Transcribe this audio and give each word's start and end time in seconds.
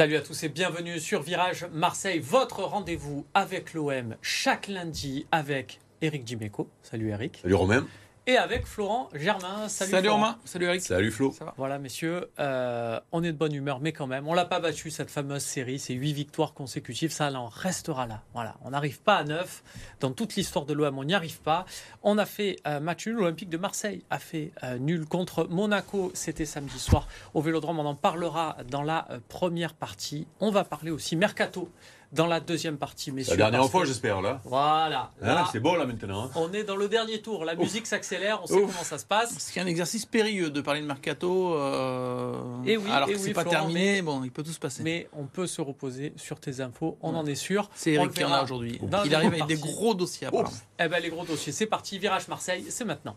Salut 0.00 0.16
à 0.16 0.22
tous 0.22 0.44
et 0.44 0.48
bienvenue 0.48 0.98
sur 0.98 1.20
Virage 1.20 1.66
Marseille, 1.74 2.20
votre 2.20 2.62
rendez-vous 2.62 3.26
avec 3.34 3.74
l'OM 3.74 4.16
chaque 4.22 4.66
lundi 4.66 5.26
avec 5.30 5.78
Eric 6.00 6.24
Dimeco. 6.24 6.70
Salut 6.80 7.10
Eric. 7.10 7.40
Salut 7.42 7.52
Romain. 7.52 7.86
Et 8.30 8.36
avec 8.36 8.64
Florent 8.64 9.08
Germain. 9.12 9.68
Salut, 9.68 9.90
Salut 9.90 10.02
Florent. 10.04 10.20
Romain. 10.20 10.38
Salut 10.44 10.66
Eric. 10.66 10.82
Salut 10.82 11.10
Flo. 11.10 11.32
Ça 11.32 11.46
va 11.46 11.54
Voilà 11.56 11.80
messieurs, 11.80 12.30
euh, 12.38 13.00
on 13.10 13.24
est 13.24 13.32
de 13.32 13.36
bonne 13.36 13.52
humeur, 13.52 13.80
mais 13.80 13.92
quand 13.92 14.06
même, 14.06 14.28
on 14.28 14.34
l'a 14.34 14.44
pas 14.44 14.60
battu 14.60 14.92
cette 14.92 15.10
fameuse 15.10 15.42
série, 15.42 15.80
ces 15.80 15.94
huit 15.94 16.12
victoires 16.12 16.54
consécutives, 16.54 17.10
ça 17.10 17.32
en 17.32 17.48
restera 17.48 18.06
là. 18.06 18.22
Voilà, 18.32 18.54
on 18.62 18.70
n'arrive 18.70 19.00
pas 19.00 19.16
à 19.16 19.24
neuf 19.24 19.64
dans 19.98 20.12
toute 20.12 20.36
l'histoire 20.36 20.64
de 20.64 20.72
l'OM, 20.74 20.96
on 20.96 21.02
n'y 21.02 21.14
arrive 21.14 21.40
pas. 21.40 21.64
On 22.04 22.18
a 22.18 22.24
fait 22.24 22.60
euh, 22.68 22.78
match 22.78 23.08
nul, 23.08 23.16
l'Olympique 23.16 23.48
de 23.48 23.58
Marseille 23.58 24.04
a 24.10 24.20
fait 24.20 24.52
euh, 24.62 24.78
nul 24.78 25.06
contre 25.06 25.48
Monaco, 25.50 26.12
c'était 26.14 26.46
samedi 26.46 26.78
soir 26.78 27.08
au 27.34 27.40
Vélodrome. 27.40 27.80
On 27.80 27.86
en 27.86 27.96
parlera 27.96 28.58
dans 28.70 28.84
la 28.84 29.08
euh, 29.10 29.18
première 29.28 29.74
partie. 29.74 30.28
On 30.38 30.52
va 30.52 30.62
parler 30.62 30.92
aussi 30.92 31.16
mercato 31.16 31.68
dans 32.12 32.26
la 32.26 32.40
deuxième 32.40 32.76
partie, 32.76 33.12
messieurs. 33.12 33.36
La 33.36 33.50
dernière 33.50 33.70
fois, 33.70 33.82
que- 33.82 33.86
j'espère, 33.88 34.20
là. 34.20 34.40
Voilà. 34.44 35.12
Hein, 35.22 35.34
Là, 35.34 35.48
c'est 35.52 35.60
bon, 35.60 35.74
là, 35.76 35.86
maintenant. 35.86 36.24
hein. 36.24 36.30
on 36.34 36.52
est 36.52 36.64
dans 36.64 36.76
le 36.76 36.88
dernier 36.88 37.22
tour. 37.22 37.44
La 37.44 37.54
musique 37.54 37.86
s'accélère, 37.86 38.40
on 38.42 38.46
sait 38.46 38.54
Ouf. 38.54 38.70
comment 38.72 38.82
ça 38.84 38.98
se 38.98 39.04
passe. 39.04 39.34
C'est 39.38 39.60
un 39.60 39.66
exercice 39.66 40.06
périlleux 40.06 40.50
de 40.50 40.60
parler 40.60 40.80
de 40.80 40.86
mercato. 40.86 41.54
euh, 41.54 42.34
Eh 42.66 42.76
oui, 42.76 42.90
alors 42.90 43.08
eh 43.08 43.12
que 43.12 43.18
oui, 43.18 43.24
c'est 43.26 43.32
pas 43.32 43.42
Florent, 43.42 43.58
terminé. 43.58 44.02
Bon, 44.02 44.24
il 44.24 44.30
peut 44.32 44.42
tout 44.42 44.52
se 44.52 44.58
passer. 44.58 44.82
Mais 44.82 45.08
on 45.12 45.24
peut 45.26 45.46
se 45.46 45.60
reposer 45.60 46.12
sur 46.16 46.40
tes 46.40 46.60
infos, 46.60 46.98
on 47.02 47.14
en 47.14 47.26
est 47.26 47.34
sûr. 47.34 47.70
c'est 47.74 47.92
Eric 47.92 48.12
qui 48.12 48.24
en 48.24 48.32
a 48.32 48.42
aujourd'hui. 48.42 48.80
Il 48.82 48.90
la 49.10 49.18
arrive 49.18 49.32
avec 49.34 49.46
des 49.46 49.56
gros 49.56 49.94
dossiers. 49.94 50.26
apparemment. 50.26 50.50
Eh 50.82 50.88
ben 50.88 51.00
les 51.00 51.10
gros 51.10 51.24
dossiers, 51.24 51.52
c'est 51.52 51.66
parti. 51.66 51.98
Virage 51.98 52.26
Marseille, 52.28 52.64
c'est 52.70 52.84
maintenant. 52.84 53.16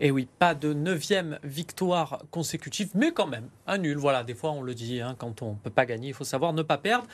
Et 0.00 0.10
oui, 0.10 0.28
pas 0.38 0.54
de 0.54 0.72
neuvième 0.72 1.38
victoire 1.44 2.22
consécutive, 2.30 2.90
mais 2.94 3.12
quand 3.12 3.26
même 3.26 3.48
un 3.66 3.78
nul. 3.78 3.96
Voilà, 3.96 4.24
des 4.24 4.34
fois 4.34 4.50
on 4.50 4.62
le 4.62 4.74
dit, 4.74 5.00
hein, 5.00 5.14
quand 5.18 5.42
on 5.42 5.52
ne 5.52 5.56
peut 5.56 5.70
pas 5.70 5.86
gagner, 5.86 6.08
il 6.08 6.14
faut 6.14 6.24
savoir 6.24 6.52
ne 6.52 6.62
pas 6.62 6.78
perdre. 6.78 7.06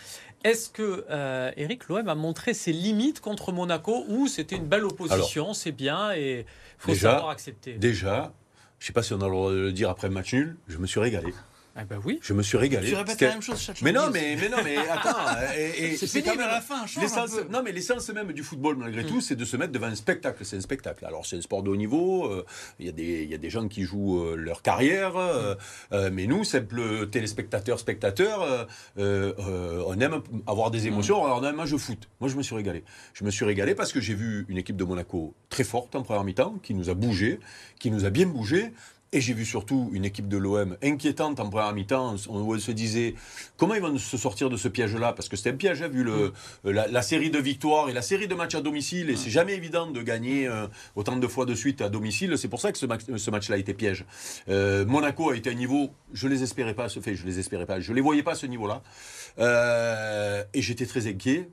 Est-ce 0.45 0.71
que 0.71 1.05
euh, 1.11 1.51
Eric 1.57 1.89
l'OM 1.89 2.09
a 2.09 2.15
montré 2.15 2.55
ses 2.55 2.73
limites 2.73 3.21
contre 3.21 3.53
Monaco 3.53 4.05
ou 4.09 4.29
c'était 4.29 4.57
une 4.57 4.67
belle 4.67 4.85
opposition, 4.85 5.53
c'est 5.53 5.73
bien 5.73 6.13
et 6.13 6.41
il 6.41 6.45
faut 6.79 6.93
Déjà, 6.93 7.13
savoir 7.13 7.31
accepter 7.31 7.75
Déjà, 7.75 8.33
je 8.79 8.87
sais 8.87 8.93
pas 8.93 9.03
si 9.03 9.13
on 9.13 9.21
a 9.21 9.27
le 9.27 9.31
droit 9.31 9.51
de 9.51 9.57
le 9.57 9.73
dire 9.73 9.91
après 9.91 10.09
le 10.09 10.15
match 10.15 10.33
nul, 10.33 10.57
je 10.67 10.79
me 10.79 10.87
suis 10.87 11.01
régalé. 11.01 11.35
Eh 11.81 11.85
ben 11.85 11.99
oui. 12.05 12.19
Je 12.23 12.33
me 12.35 12.43
suis 12.43 12.59
régalé. 12.59 12.89
Tu 12.89 12.95
répètes 12.95 13.21
la 13.21 13.29
même 13.31 13.41
chose 13.43 13.59
chaque 13.61 13.81
Mais 13.83 13.93
non, 13.93 14.11
mais, 14.13 14.37
mais 14.39 14.49
non, 14.49 14.59
mais 14.63 14.77
attends. 14.77 15.17
C'est 15.97 16.23
pénible 16.23 16.43
à 16.43 16.49
la 16.53 16.61
fin. 16.61 16.85
L'essence, 17.01 17.37
non, 17.51 17.63
mais 17.65 17.73
l'essence 17.73 18.09
même 18.11 18.33
du 18.33 18.43
football, 18.43 18.77
malgré 18.77 19.03
Mm. 19.05 19.07
tout, 19.07 19.21
c'est 19.21 19.37
de 19.37 19.45
se 19.45 19.57
mettre 19.57 19.73
devant 19.73 19.87
un 19.87 19.95
spectacle. 19.95 20.45
C'est 20.45 20.57
un 20.57 20.61
spectacle. 20.61 21.05
Alors, 21.07 21.25
c'est 21.27 21.37
un 21.37 21.41
sport 21.41 21.63
de 21.63 21.71
haut 21.71 21.77
niveau. 21.77 22.27
euh, 22.27 22.45
Il 22.79 22.87
y, 22.87 22.89
a 22.89 22.93
des- 22.93 23.23
il 23.25 23.31
y 23.31 23.35
a 23.35 23.39
des 23.39 23.51
gens 23.51 23.67
qui 23.69 23.85
jouent 23.85 24.21
euh, 24.25 24.37
leur 24.37 24.63
carrière. 24.63 25.17
euh, 25.17 25.55
euh, 25.93 26.11
mais 26.13 26.27
nous, 26.27 26.45
simples 26.45 27.09
téléspectateurs, 27.09 27.79
spectateurs, 27.79 28.43
euh, 28.43 28.65
euh, 28.99 29.33
euh, 29.39 29.83
on 29.87 29.99
aime 30.01 30.21
avoir 30.47 30.71
des 30.71 30.87
émotions. 30.87 31.25
Alors, 31.25 31.39
on 31.39 31.43
a 31.45 31.49
un 31.51 31.53
match 31.53 31.71
de 31.71 31.77
foot. 31.79 32.09
Moi, 32.21 32.29
je 32.29 32.37
me 32.37 32.43
suis 32.43 32.55
régalé. 32.55 32.85
Je 33.15 33.25
me 33.25 33.31
suis 33.31 33.45
régalé 33.45 33.75
parce 33.75 33.93
que 33.93 34.01
j'ai 34.01 34.15
vu 34.15 34.45
une 34.49 34.59
équipe 34.59 34.77
de 34.77 34.85
Monaco 34.85 35.35
très 35.49 35.65
forte 35.65 35.95
en 35.97 36.03
première 36.03 36.25
mi-temps, 36.25 36.57
qui 36.63 36.75
nous 36.75 36.91
a 36.91 36.95
bougé, 36.95 37.41
qui 37.79 37.91
nous 37.91 38.05
a 38.05 38.11
bien 38.11 38.27
bougé. 38.27 38.73
Et 39.13 39.21
j'ai 39.21 39.35
vu 39.35 39.45
surtout 39.45 39.91
une 39.93 40.05
équipe 40.05 40.29
de 40.29 40.37
l'OM 40.37 40.77
inquiétante 40.85 41.41
en 41.41 41.51
première 41.51 41.73
mi-temps, 41.75 42.15
où 42.29 42.55
on 42.55 42.59
se 42.61 42.71
disait 42.71 43.17
comment 43.57 43.75
ils 43.75 43.83
vont 43.83 43.99
se 43.99 44.17
sortir 44.17 44.51
de 44.51 44.57
ce 44.57 44.69
piège-là? 44.69 45.13
Parce 45.15 45.29
que 45.29 45.37
c'était 45.37 45.51
un 45.51 45.57
piège, 45.57 45.83
hein, 45.83 45.89
vu 45.89 46.05
le, 46.05 46.33
la, 46.63 46.87
la 46.87 47.03
série 47.03 47.31
de 47.31 47.39
victoires 47.39 47.89
et 47.91 47.93
la 47.93 48.03
série 48.03 48.29
de 48.29 48.37
matchs 48.37 48.55
à 48.55 48.61
domicile. 48.61 49.11
Et 49.11 49.17
c'est 49.17 49.31
jamais 49.31 49.55
évident 49.55 49.91
de 49.91 50.01
gagner 50.03 50.47
euh, 50.47 50.69
autant 50.95 51.17
de 51.17 51.27
fois 51.27 51.45
de 51.45 51.57
suite 51.57 51.81
à 51.81 51.89
domicile. 51.89 52.39
C'est 52.39 52.47
pour 52.47 52.61
ça 52.61 52.71
que 52.71 52.79
ce, 52.79 52.87
match- 52.87 53.03
ce 53.17 53.31
match-là 53.33 53.57
a 53.57 53.59
été 53.59 53.75
piège. 53.75 54.05
Euh, 54.49 54.87
Monaco 54.87 55.31
a 55.31 55.37
été 55.37 55.51
à 55.51 55.55
un 55.55 55.57
niveau, 55.57 55.91
je 56.13 56.29
les 56.29 56.45
espérais 56.45 56.75
pas 56.75 56.85
à 56.85 56.89
ce 56.89 57.01
fait, 57.01 57.17
je 57.17 57.27
les 57.27 57.41
espérais 57.41 57.67
pas, 57.67 57.81
je 57.81 57.93
les 57.93 58.01
voyais 58.01 58.23
pas 58.23 58.33
à 58.33 58.37
ce 58.37 58.47
niveau-là. 58.47 58.81
Euh, 59.41 60.45
et 60.55 60.63
j'étais 60.63 60.87
très 60.87 61.09
inquiet. 61.09 61.49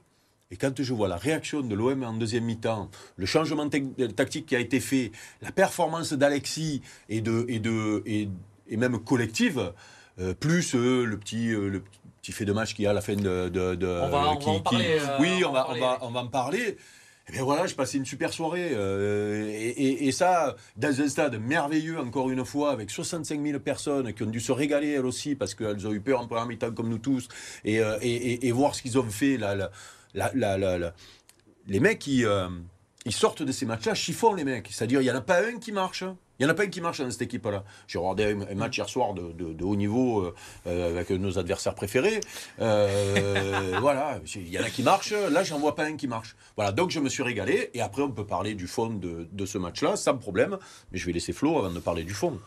Et 0.49 0.55
quand 0.55 0.81
je 0.81 0.93
vois 0.93 1.09
la 1.09 1.17
réaction 1.17 1.61
de 1.61 1.75
l'OM 1.75 2.03
en 2.03 2.13
deuxième 2.13 2.45
mi-temps, 2.45 2.89
le 3.17 3.25
changement 3.25 3.67
tec- 3.67 4.15
tactique 4.15 4.45
qui 4.45 4.55
a 4.55 4.59
été 4.59 4.79
fait, 4.79 5.11
la 5.41 5.51
performance 5.51 6.13
d'Alexis 6.13 6.81
et, 7.09 7.19
de, 7.19 7.45
et, 7.49 7.59
de, 7.59 8.01
et, 8.05 8.29
et 8.69 8.77
même 8.77 8.97
collective, 8.99 9.73
euh, 10.19 10.33
plus 10.33 10.73
euh, 10.73 11.03
le, 11.03 11.17
petit, 11.19 11.49
euh, 11.51 11.67
le 11.67 11.83
petit 12.21 12.31
fait 12.31 12.45
de 12.45 12.53
match 12.53 12.73
qu'il 12.75 12.85
y 12.85 12.87
a 12.87 12.91
à 12.91 12.93
la 12.93 13.01
fin 13.01 13.15
de. 13.15 13.49
de- 13.49 13.75
de- 13.75 13.87
On 13.87 14.09
va- 14.09 14.17
on 14.29 14.33
va 14.35 14.35
qui- 14.37 14.49
en 14.49 14.55
qui- 14.57 14.61
parler, 14.63 14.97
euh, 15.01 15.17
oui, 15.19 15.43
on 15.43 15.49
on 15.49 15.51
va 15.51 15.63
parler. 15.65 15.79
va, 15.81 15.97
on 16.01 16.11
va 16.11 16.19
en 16.21 16.27
parler. 16.27 16.77
Et 17.29 17.33
bien 17.33 17.43
voilà, 17.43 17.67
j'ai 17.67 17.75
passé 17.75 17.97
une 17.97 18.05
super 18.05 18.31
soirée. 18.31 18.69
euh, 18.71 19.49
et, 19.49 19.67
et- 19.67 20.07
et 20.07 20.11
ça, 20.13 20.55
dans 20.77 21.01
un 21.01 21.09
stade 21.09 21.37
merveilleux, 21.41 21.99
encore 21.99 22.29
une 22.31 22.45
fois, 22.45 22.71
avec 22.71 22.89
65 22.89 23.43
000 23.45 23.59
personnes 23.59 24.13
qui 24.13 24.23
ont 24.23 24.27
dû 24.27 24.39
se 24.39 24.53
régaler 24.53 24.91
elles 24.91 25.05
aussi, 25.05 25.35
parce 25.35 25.53
qu'elles 25.53 25.85
ont 25.85 25.91
eu 25.91 25.99
peur 25.99 26.21
en 26.21 26.27
première 26.27 26.45
mi-temps 26.45 26.71
comme 26.71 26.87
nous 26.87 26.99
tous, 26.99 27.27
et, 27.65 27.81
euh, 27.81 27.97
et, 28.01 28.15
et- 28.15 28.47
et 28.47 28.51
voir 28.53 28.75
ce 28.75 28.81
qu'ils 28.81 28.97
ont 28.97 29.03
fait. 29.09 29.35
La, 29.35 29.55
la, 29.55 29.71
Les 31.67 31.79
mecs, 31.79 32.07
euh, 32.07 32.49
ils 33.05 33.11
sortent 33.11 33.43
de 33.43 33.51
ces 33.51 33.65
matchs-là, 33.65 33.93
chiffons 33.93 34.33
les 34.33 34.43
mecs. 34.43 34.69
C'est-à-dire, 34.71 35.01
il 35.01 35.05
n'y 35.05 35.11
en 35.11 35.15
a 35.15 35.21
pas 35.21 35.41
un 35.41 35.59
qui 35.59 35.71
marche. 35.71 36.03
hein. 36.03 36.17
Il 36.39 36.45
n'y 36.45 36.49
en 36.49 36.53
a 36.53 36.55
pas 36.55 36.63
un 36.63 36.67
qui 36.67 36.81
marche 36.81 37.01
dans 37.01 37.09
cette 37.09 37.23
équipe-là. 37.23 37.63
J'ai 37.87 37.97
regardé 37.97 38.37
un 38.49 38.55
match 38.55 38.77
hier 38.77 38.87
soir 38.87 39.15
de, 39.15 39.63
haut 39.63 39.75
niveau 39.75 40.21
euh, 40.21 40.35
euh, 40.67 40.91
avec 40.91 41.09
nos 41.09 41.39
adversaires 41.39 41.75
préférés. 41.75 42.19
Voilà, 42.59 44.19
il 44.35 44.49
y 44.49 44.59
en 44.59 44.63
a 44.63 44.69
qui 44.69 44.83
marchent. 44.83 45.13
Là, 45.13 45.43
j'en 45.43 45.59
vois 45.59 45.75
pas 45.75 45.85
un 45.85 45.95
qui 45.95 46.07
marche. 46.07 46.35
Voilà, 46.55 46.71
donc 46.71 46.91
je 46.91 46.99
me 46.99 47.09
suis 47.09 47.23
régalé. 47.23 47.69
Et 47.73 47.81
après, 47.81 48.03
on 48.03 48.11
peut 48.11 48.25
parler 48.25 48.53
du 48.53 48.67
fond 48.67 48.89
de, 48.89 49.27
de 49.31 49.45
ce 49.45 49.57
match-là, 49.57 49.95
sans 49.95 50.17
problème. 50.17 50.57
Mais 50.91 50.99
je 50.99 51.05
vais 51.05 51.11
laisser 51.11 51.33
Flo 51.33 51.57
avant 51.57 51.71
de 51.71 51.79
parler 51.79 52.03
du 52.03 52.13
fond. 52.13 52.39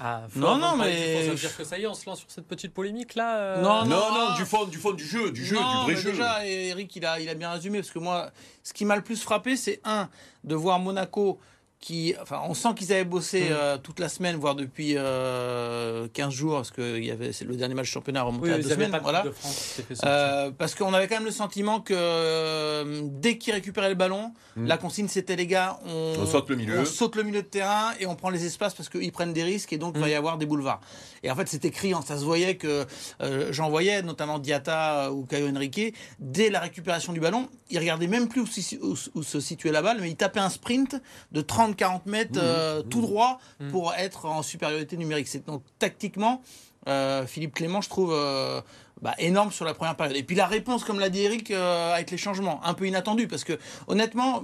Ah, 0.00 0.22
Non, 0.34 0.56
non, 0.56 0.76
mais- 0.76 1.24
Ça 1.24 1.30
veut 1.30 1.36
dire 1.36 1.56
que 1.56 1.64
ça 1.64 1.78
y 1.78 1.82
est, 1.82 1.86
on 1.86 1.94
se 1.94 2.04
lance 2.06 2.18
sur 2.20 2.30
cette 2.30 2.46
petite 2.46 2.74
polémique 2.74 3.14
là 3.14 3.36
euh, 3.38 3.62
Non, 3.62 3.84
Non, 3.84 4.12
non, 4.12 4.34
du 4.36 4.44
fond, 4.44 4.64
du 4.64 4.78
fond 4.78 4.92
du 4.92 5.04
jeu, 5.06 5.30
du 5.30 5.44
jeu, 5.44 5.56
Non, 5.56 5.84
du 5.86 5.92
vrai 5.92 5.94
mais 5.94 6.00
jeu. 6.00 6.10
Déjà, 6.12 6.46
Eric, 6.46 6.96
il 6.96 7.04
a, 7.06 7.20
il 7.20 7.28
a 7.28 7.34
bien 7.34 7.50
résumé 7.52 7.78
parce 7.80 7.90
que 7.92 7.98
moi, 8.00 8.30
ce 8.62 8.72
qui 8.72 8.84
m'a 8.84 8.96
le 8.96 9.02
plus 9.02 9.22
frappé, 9.22 9.56
c'est 9.56 9.80
un 9.84 10.08
de 10.42 10.54
voir 10.54 10.78
Monaco. 10.78 11.38
Qui, 11.86 12.14
enfin, 12.22 12.40
on 12.48 12.54
sent 12.54 12.68
qu'ils 12.76 12.94
avaient 12.94 13.04
bossé 13.04 13.42
Mm. 13.42 13.46
euh, 13.50 13.76
toute 13.76 14.00
la 14.00 14.08
semaine, 14.08 14.36
voire 14.36 14.54
depuis 14.54 14.94
euh, 14.96 16.08
15 16.14 16.32
jours, 16.32 16.54
parce 16.56 16.70
que 16.70 16.96
il 16.96 17.04
y 17.04 17.10
avait, 17.10 17.30
c'est 17.34 17.44
le 17.44 17.56
dernier 17.56 17.74
match 17.74 17.88
championnat 17.90 18.22
remonté 18.22 18.46
Oui, 18.48 18.52
à 18.54 18.58
deux 18.58 18.70
semaines. 18.70 18.90
pas 18.90 19.00
de 19.00 19.02
voilà. 19.02 19.20
De 19.22 19.30
France. 19.32 19.80
Euh, 20.04 20.50
parce 20.56 20.74
qu'on 20.74 20.94
avait 20.94 21.08
quand 21.08 21.16
même 21.16 21.26
le 21.26 21.30
sentiment 21.30 21.80
que 21.82 21.92
euh, 21.94 23.02
dès 23.04 23.36
qu'ils 23.36 23.52
récupéraient 23.52 23.90
le 23.90 23.94
ballon, 23.96 24.32
Mm. 24.56 24.66
la 24.66 24.78
consigne 24.78 25.08
c'était 25.08 25.36
les 25.36 25.46
gars, 25.46 25.78
on, 25.84 26.14
On 26.20 26.26
saute 26.26 26.48
le 26.48 26.56
milieu. 26.56 26.78
on 26.80 26.84
saute 26.86 27.16
le 27.16 27.22
milieu 27.24 27.42
de 27.42 27.46
terrain 27.48 27.90
et 28.00 28.06
on 28.06 28.14
prend 28.14 28.30
les 28.30 28.46
espaces 28.46 28.72
parce 28.72 28.88
qu'ils 28.88 29.10
prennent 29.12 29.32
des 29.32 29.42
risques 29.42 29.72
et 29.72 29.78
donc 29.78 29.94
il 29.96 30.00
va 30.00 30.08
y 30.08 30.14
avoir 30.14 30.38
des 30.38 30.46
boulevards. 30.46 30.80
Et 31.24 31.30
en 31.30 31.34
fait 31.34 31.48
c'était 31.48 31.70
criant, 31.72 32.00
ça 32.02 32.16
se 32.16 32.24
voyait 32.24 32.56
que 32.56 32.86
euh, 33.20 33.48
j'en 33.50 33.68
voyais 33.68 34.00
notamment 34.02 34.38
Diata 34.38 35.10
ou 35.12 35.26
Caio 35.26 35.48
Henrique, 35.48 35.94
dès 36.20 36.50
la 36.50 36.60
récupération 36.60 37.12
du 37.12 37.18
ballon, 37.20 37.48
ils 37.68 37.78
regardaient 37.80 38.06
même 38.06 38.28
plus 38.28 38.40
où, 38.42 38.46
où- 38.86 38.96
où 39.16 39.22
se 39.24 39.40
situait 39.40 39.72
la 39.72 39.82
balle, 39.82 39.98
mais 40.00 40.08
ils 40.10 40.16
tapaient 40.16 40.38
un 40.40 40.50
sprint 40.50 41.02
de 41.32 41.40
30-40 41.74 42.00
mètres 42.06 42.38
euh, 42.42 42.82
tout 42.82 43.00
droit 43.00 43.38
Mm. 43.60 43.70
pour 43.70 43.94
être 43.94 44.26
en 44.26 44.42
supériorité 44.42 44.96
numérique. 44.96 45.28
C'est 45.28 45.46
donc 45.46 45.62
tactiquement. 45.78 46.42
euh, 46.88 47.26
Philippe 47.26 47.54
Clément, 47.54 47.80
je 47.80 47.88
trouve 47.88 48.12
euh, 48.12 48.60
bah, 49.00 49.14
énorme 49.18 49.50
sur 49.52 49.64
la 49.64 49.72
première 49.74 49.96
période. 49.96 50.16
Et 50.16 50.22
puis 50.22 50.36
la 50.36 50.46
réponse, 50.46 50.84
comme 50.84 50.98
l'a 51.00 51.08
dit 51.08 51.22
Eric, 51.22 51.50
avec 51.50 52.10
les 52.10 52.18
changements, 52.18 52.60
un 52.64 52.74
peu 52.74 52.86
inattendu, 52.86 53.26
parce 53.28 53.44
que 53.44 53.58
honnêtement, 53.86 54.42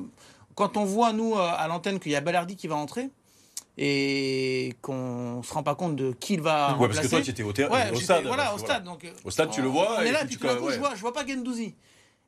quand 0.55 0.77
on 0.77 0.85
voit 0.85 1.13
nous 1.13 1.37
à 1.37 1.67
l'antenne 1.69 1.99
qu'il 2.01 2.13
y 2.13 2.17
a 2.17 2.21
Balardi 2.21 2.57
qui 2.57 2.67
va 2.67 2.77
entrer 2.77 3.11
et 3.79 4.75
qu'on 4.83 5.43
se 5.43 5.53
rend 5.55 5.63
pas 5.63 5.75
compte 5.75 5.97
de 5.97 6.13
qui 6.13 6.35
il 6.35 6.41
va 6.41 6.77
Ouais, 6.79 6.87
parce 6.89 7.01
que 7.01 7.07
toi, 7.07 7.21
tu 7.23 7.31
étais 7.31 7.43
au, 7.43 7.53
Ouais, 7.53 7.91
au 7.93 7.97
stade. 7.97 8.25
Voilà, 8.27 8.55
au 8.55 8.59
stade. 8.59 8.85
Donc, 8.85 9.07
Au 9.25 9.31
stade, 9.31 9.51
tu 9.51 9.63
le 9.63 9.69
vois, 9.69 9.97
On 9.99 10.03
et 10.03 10.09
est 10.09 10.13
là, 10.13 10.21
puis 10.27 10.37
puis 10.37 10.49
tout 10.49 10.55
coup, 10.57 10.67
ouais. 10.67 10.75
je, 10.75 10.79
vois, 10.79 10.95
je 10.95 11.01
vois 11.01 11.13
pas 11.13 11.27
Gendouzi. 11.27 11.75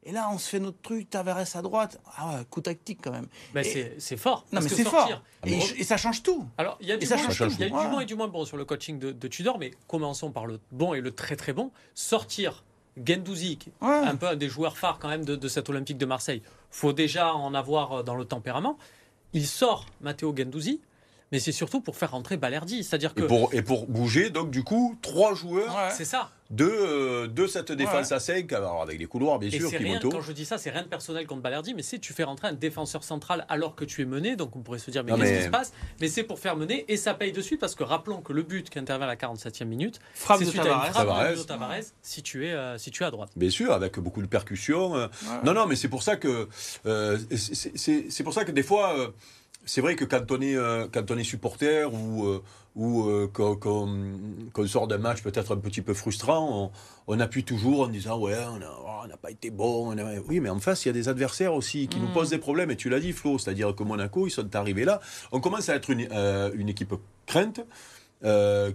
Et 0.05 0.11
là, 0.13 0.29
on 0.33 0.39
se 0.39 0.49
fait 0.49 0.59
notre 0.59 0.81
truc, 0.83 1.09
Tavares 1.11 1.45
à 1.55 1.63
droite. 1.63 2.01
Ah 2.17 2.31
ouais, 2.39 2.45
coup 2.51 2.61
tactique 2.61 2.99
quand 3.03 3.13
même. 3.13 3.29
Ben, 3.55 3.65
et- 3.65 3.95
c'est- 3.99 4.17
fort. 4.17 4.45
Non, 4.53 4.61
mais 4.61 4.69
c'est 4.69 4.83
fort. 4.85 5.09
Et, 5.47 5.85
ça 5.85 5.97
change 5.97 6.23
tout. 6.25 6.45
Alors, 6.59 6.77
il 6.81 6.89
y 6.89 6.93
a 6.93 6.97
du, 6.97 7.05
Et 7.05 7.07
ça 7.09 7.17
bon, 7.17 7.23
change 7.23 7.37
il 7.37 7.41
y 7.61 7.65
a 7.65 7.69
tout. 7.69 7.75
du 7.77 7.81
Ouais. 7.81 7.91
bon 7.91 8.01
et 8.01 8.05
du 8.05 8.15
moins 8.17 8.27
bon 8.29 8.45
sur 8.45 8.57
le 8.57 8.65
coaching 8.65 8.99
de, 8.99 9.13
de 9.13 9.29
Tudor, 9.29 9.59
mais 9.59 9.71
commençons 9.87 10.33
par 10.33 10.47
le 10.47 10.59
bon 10.73 10.93
et 10.95 11.01
le 11.01 11.13
très 11.13 11.37
très 11.37 11.53
bon. 11.53 11.71
Sortir 11.95 12.65
Gendouzi, 13.03 13.59
Ouais. 13.81 13.89
un 13.89 14.17
peu 14.17 14.27
un 14.27 14.37
des 14.37 14.49
joueurs 14.49 14.77
phares 14.77 14.99
quand 14.99 15.09
même 15.09 15.25
de, 15.25 15.37
de 15.37 15.49
cette 15.49 15.69
Olympique 15.69 15.99
de 15.99 16.07
Marseille, 16.07 16.43
faut 16.71 16.93
déjà 16.93 17.35
en 17.35 17.55
avoir 17.55 17.93
euh, 17.93 18.03
dans 18.03 18.17
le 18.17 18.25
tempérament. 18.25 18.77
Il 19.33 19.47
sort 19.47 19.87
Matteo 20.01 20.35
Gendouzi, 20.37 20.81
mais 21.33 21.41
c'est 21.41 21.51
surtout 21.53 21.81
pour 21.81 21.97
faire 21.97 22.13
rentrer 22.13 22.37
Balerdi. 22.37 22.85
C'est-à-dire 22.85 23.15
que 23.15 23.23
Et 23.23 23.27
pour, 23.27 23.53
et 23.55 23.63
pour 23.63 23.87
bouger, 23.87 24.31
donc 24.31 24.51
du 24.51 24.63
coup, 24.63 24.97
trois 25.03 25.35
joueurs 25.35 25.75
Ouais. 25.75 25.91
c'est 25.91 26.05
ça. 26.05 26.31
de, 26.51 26.67
euh, 26.67 27.27
de 27.29 27.47
cette 27.47 27.73
défense 27.73 28.11
Ouais. 28.11 28.17
à 28.17 28.21
5, 28.21 28.53
alors 28.53 28.83
avec 28.83 28.99
des 28.99 29.07
couloirs 29.07 29.39
bien 29.39 29.49
Et 29.49 29.59
sûr 29.59 29.71
rien, 29.71 29.99
quand 30.03 30.21
je 30.21 30.33
dis 30.33 30.45
ça, 30.45 30.59
c'est 30.59 30.69
rien 30.69 30.83
de 30.83 30.87
personnel 30.89 31.27
contre 31.27 31.41
Balerdi, 31.41 31.73
mais 31.73 31.81
c'est 31.83 31.99
tu 31.99 32.13
fais 32.13 32.25
rentrer 32.25 32.49
un 32.49 32.53
défenseur 32.53 33.05
central 33.05 33.47
alors 33.49 33.75
que 33.75 33.87
tu 33.87 34.03
es 34.03 34.05
mené, 34.05 34.37
donc 34.37 34.55
on 34.55 34.61
pourrait 34.61 34.79
se 34.79 34.91
dire 34.91 35.03
mais 35.03 35.13
Non, 35.13 35.17
qu'est-ce 35.19 35.31
mais- 35.31 35.39
qui 35.39 35.45
se 35.45 35.49
passe? 35.49 35.73
Mais 36.03 36.09
c'est 36.09 36.25
pour 36.25 36.39
faire 36.39 36.57
mener 36.59 36.85
et 36.93 36.99
ça 36.99 37.15
paye 37.15 37.33
de 37.33 37.41
suite 37.41 37.59
parce 37.59 37.75
que 37.75 37.85
rappelons 37.85 38.21
que 38.21 38.35
le 38.35 38.43
but 38.43 38.69
qui 38.69 38.79
intervient 38.79 39.05
à 39.07 39.09
la 39.09 39.17
47e 39.17 39.65
minute, 39.67 39.99
Frappe 40.15 40.41
c'est 40.41 40.45
de 40.45 40.51
suite 40.51 40.61
à 40.61 40.65
une 40.67 40.71
Tavares. 40.73 40.87
frappe 40.91 41.03
de 41.07 41.09
Tavares. 41.09 41.31
Nuno 41.31 41.45
Tavares 41.45 41.71
euh, 42.37 42.77
situé 42.79 43.05
à 43.07 43.11
droite. 43.11 43.31
Bien 43.35 43.49
sûr, 43.51 43.73
avec 43.73 43.99
beaucoup 43.99 44.21
de 44.21 44.27
percussions. 44.27 44.95
euh. 44.95 45.07
Ouais. 45.07 45.29
Non, 45.45 45.55
non, 45.55 45.65
mais 45.67 45.77
c'est 45.77 45.89
pour 45.89 46.03
ça 46.03 46.17
que 46.17 46.49
euh, 46.85 47.19
c'est- 47.35 47.77
c'est 47.79 48.11
c'est 48.11 48.25
pour 48.25 48.35
ça 48.35 48.45
que 48.45 48.51
des 48.53 48.63
fois. 48.63 48.95
Euh, 49.63 49.67
c'est 49.67 49.81
vrai 49.81 49.97
que 49.97 50.05
quand 50.05 50.31
on 50.31 50.41
est, 50.41 50.57
euh, 50.57 50.87
quand 50.93 51.11
on 51.11 51.19
est 51.19 51.25
supporter 51.25 51.93
ou, 51.93 52.27
euh, 52.27 52.43
ou 52.75 53.09
euh, 53.09 53.29
qu'on 53.29 54.67
sort 54.67 54.89
d'un 54.89 54.99
match 54.99 55.23
peut-être 55.23 55.55
un 55.55 55.59
petit 55.59 55.83
peu 55.83 55.95
frustrant, 55.95 56.71
on, 57.07 57.15
on, 57.15 57.21
appuie 57.21 57.45
toujours 57.45 57.83
en 57.83 57.89
disant 57.89 58.19
ouais, 58.19 58.37
on 58.51 58.59
n'a 58.59 58.71
oh, 58.71 59.17
pas 59.21 59.31
été 59.31 59.51
bon. 59.51 59.95
Oui, 60.29 60.41
mais 60.41 60.49
en 60.49 60.59
face, 60.59 60.85
il 60.85 60.89
y 60.89 60.91
a 60.91 60.95
des 60.95 61.09
adversaires 61.09 61.55
aussi 61.55 61.89
qui 61.89 61.99
nous 62.01 62.09
mm. 62.09 62.13
posent 62.13 62.31
des 62.31 62.39
problèmes. 62.39 62.71
Et 62.71 62.77
tu 62.77 62.89
l'as 62.89 63.01
dit, 63.01 63.13
Flo, 63.13 63.39
c'est-à-dire 63.39 63.75
que 63.75 63.83
Monaco, 63.83 64.27
ils 64.27 64.31
sont 64.31 64.55
arrivés 64.57 64.85
là. 64.85 65.01
On 65.31 65.41
commence 65.41 65.69
à 65.69 65.77
être 65.77 65.91
une, 65.91 66.09
une 66.55 66.69
équipe 66.69 66.95
crainte. 67.27 67.61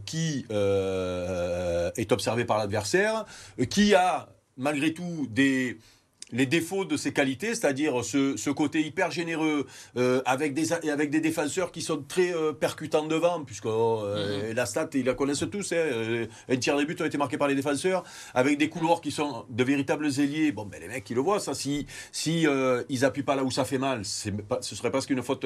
qui 0.05 0.45
est 0.49 2.11
observée 2.11 2.45
par 2.45 2.57
l'adversaire, 2.57 3.25
qui 3.69 3.95
a 3.95 4.29
malgré 4.57 4.93
tout 4.93 5.27
des, 5.29 5.77
les 6.31 6.45
défauts 6.45 6.85
de 6.85 6.97
ses 6.97 7.13
qualités, 7.13 7.55
c'est-à-dire 7.55 8.03
ce, 8.03 8.49
côté 8.49 8.81
hyper 8.81 9.11
généreux, 9.11 9.65
euh, 9.95 10.21
avec, 10.25 10.53
des, 10.53 10.73
avec 10.73 11.09
des 11.09 11.21
défenseurs 11.21 11.71
qui 11.71 11.81
sont 11.81 12.01
très 12.01 12.33
euh, 12.33 12.53
percutants 12.53 13.05
devant, 13.05 13.43
puisque 13.43 13.65
euh, 13.65 14.49
mhm. 14.49 14.55
la 14.55 14.65
stat, 14.65 14.89
ils 14.93 15.05
la 15.05 15.13
connaissent 15.13 15.45
tous, 15.51 15.73
hein, 15.73 16.27
un 16.49 16.57
tiers 16.57 16.77
des 16.77 16.85
buts 16.85 16.95
ont 16.99 17.05
été 17.05 17.17
marqués 17.17 17.37
par 17.37 17.47
les 17.47 17.55
défenseurs, 17.55 18.03
avec 18.33 18.57
des 18.57 18.69
couloirs 18.69 19.01
qui 19.01 19.11
sont 19.11 19.45
de 19.49 19.63
véritables 19.63 20.07
ailiers. 20.19 20.51
Bon, 20.51 20.65
ben 20.65 20.81
les 20.81 20.87
mecs, 20.87 21.09
ils 21.09 21.15
le 21.15 21.21
voient, 21.21 21.39
ça. 21.39 21.53
Si, 21.53 21.85
si 22.11 22.45
ils 22.89 23.05
appuient 23.05 23.23
pas 23.23 23.35
là 23.35 23.43
où 23.43 23.51
ça 23.51 23.65
fait 23.65 23.77
mal, 23.77 24.01
pas, 24.47 24.59
ce 24.61 24.75
serait 24.75 24.91
presque 24.91 25.09
une 25.09 25.23
faute 25.23 25.45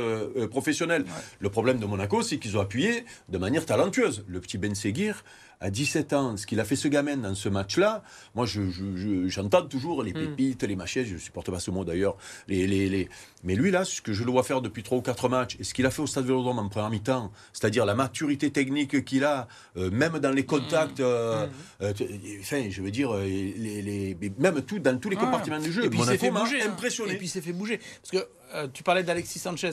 professionnelle. 0.50 1.06
Le 1.40 1.50
problème 1.50 1.80
de 1.80 1.86
Monaco, 1.86 2.22
c'est 2.22 2.38
qu'ils 2.38 2.58
ont 2.58 2.62
appuyé 2.62 3.06
de 3.30 3.38
manière 3.38 3.66
talentueuse. 3.66 4.24
Le 4.28 4.40
petit 4.40 4.58
Ben 4.58 4.76
Seguir, 4.76 5.24
à 5.62 5.70
17 5.70 6.14
ans, 6.14 6.38
ce 6.38 6.48
qu'il 6.48 6.60
a 6.60 6.66
fait 6.66 6.76
ce 6.76 6.88
gamin 6.88 7.18
dans 7.18 7.36
ce 7.36 7.48
match-là, 7.48 8.04
moi 8.34 8.48
j'entends 9.28 9.62
toujours 9.68 10.02
les 10.02 10.12
hmm. 10.12 10.36
pépites, 10.36 10.64
les 10.64 10.76
machines, 10.76 11.06
je 11.06 11.14
ne 11.14 11.20
supporte 11.20 11.52
pas 11.52 11.60
ce 11.60 11.70
mot 11.70 11.86
d'ailleurs, 11.86 12.18
les, 12.48 12.66
les, 12.66 12.90
les, 12.90 13.10
mais 13.44 13.56
lui 13.56 13.70
là, 13.70 13.86
ce 13.86 14.02
que 14.02 14.12
je 14.12 14.24
le 14.24 14.32
vois 14.32 14.44
faire 14.44 14.62
depuis 14.62 14.82
3 14.82 14.98
ou 14.98 15.02
4 15.02 15.30
matchs, 15.30 15.58
et 15.60 15.64
ce 15.64 15.76
qu'il 15.76 15.86
a 15.86 15.92
fait 15.92 16.02
au 16.02 16.08
Stade 16.08 16.26
Vélodrome 16.26 16.58
en 16.58 16.68
première 16.68 16.90
mi-temps, 16.90 17.32
c'est-à-dire 17.54 17.86
la 17.86 17.94
maturité 17.94 18.50
technique 18.52 19.06
qu'il 19.06 19.24
a, 19.24 19.48
euh, 19.78 19.92
même 19.92 20.18
dans 20.18 20.32
les 20.32 20.46
contacts, 20.46 21.00
hmm. 21.00 21.04
Euh. 21.04 21.48
Euh, 21.82 21.94
enfin 22.40 22.70
je 22.70 22.82
veux 22.82 22.92
dire, 22.92 23.14
les, 23.14 24.18
même 24.40 24.62
tout, 24.64 24.80
dans 24.80 24.98
tous 24.98 25.10
les 25.10 25.16
compartiments 25.16 25.60
du 25.60 25.72
jeu, 25.72 25.86
et 25.86 25.90
puis 25.90 26.00
il 26.00 26.06
s'est 26.06 26.18
fait 26.18 26.32
bouger, 26.32 26.62
hein. 26.62 26.72
impressionné. 26.72 27.14
Et 27.14 27.18
puis 27.18 27.28
il 27.28 27.30
s'est 27.30 27.42
fait 27.42 27.54
bouger, 27.54 27.80
parce 28.02 28.24
que 28.24 28.68
tu 28.74 28.82
parlais 28.82 29.04
d'Alexis 29.04 29.40
Sanchez. 29.40 29.72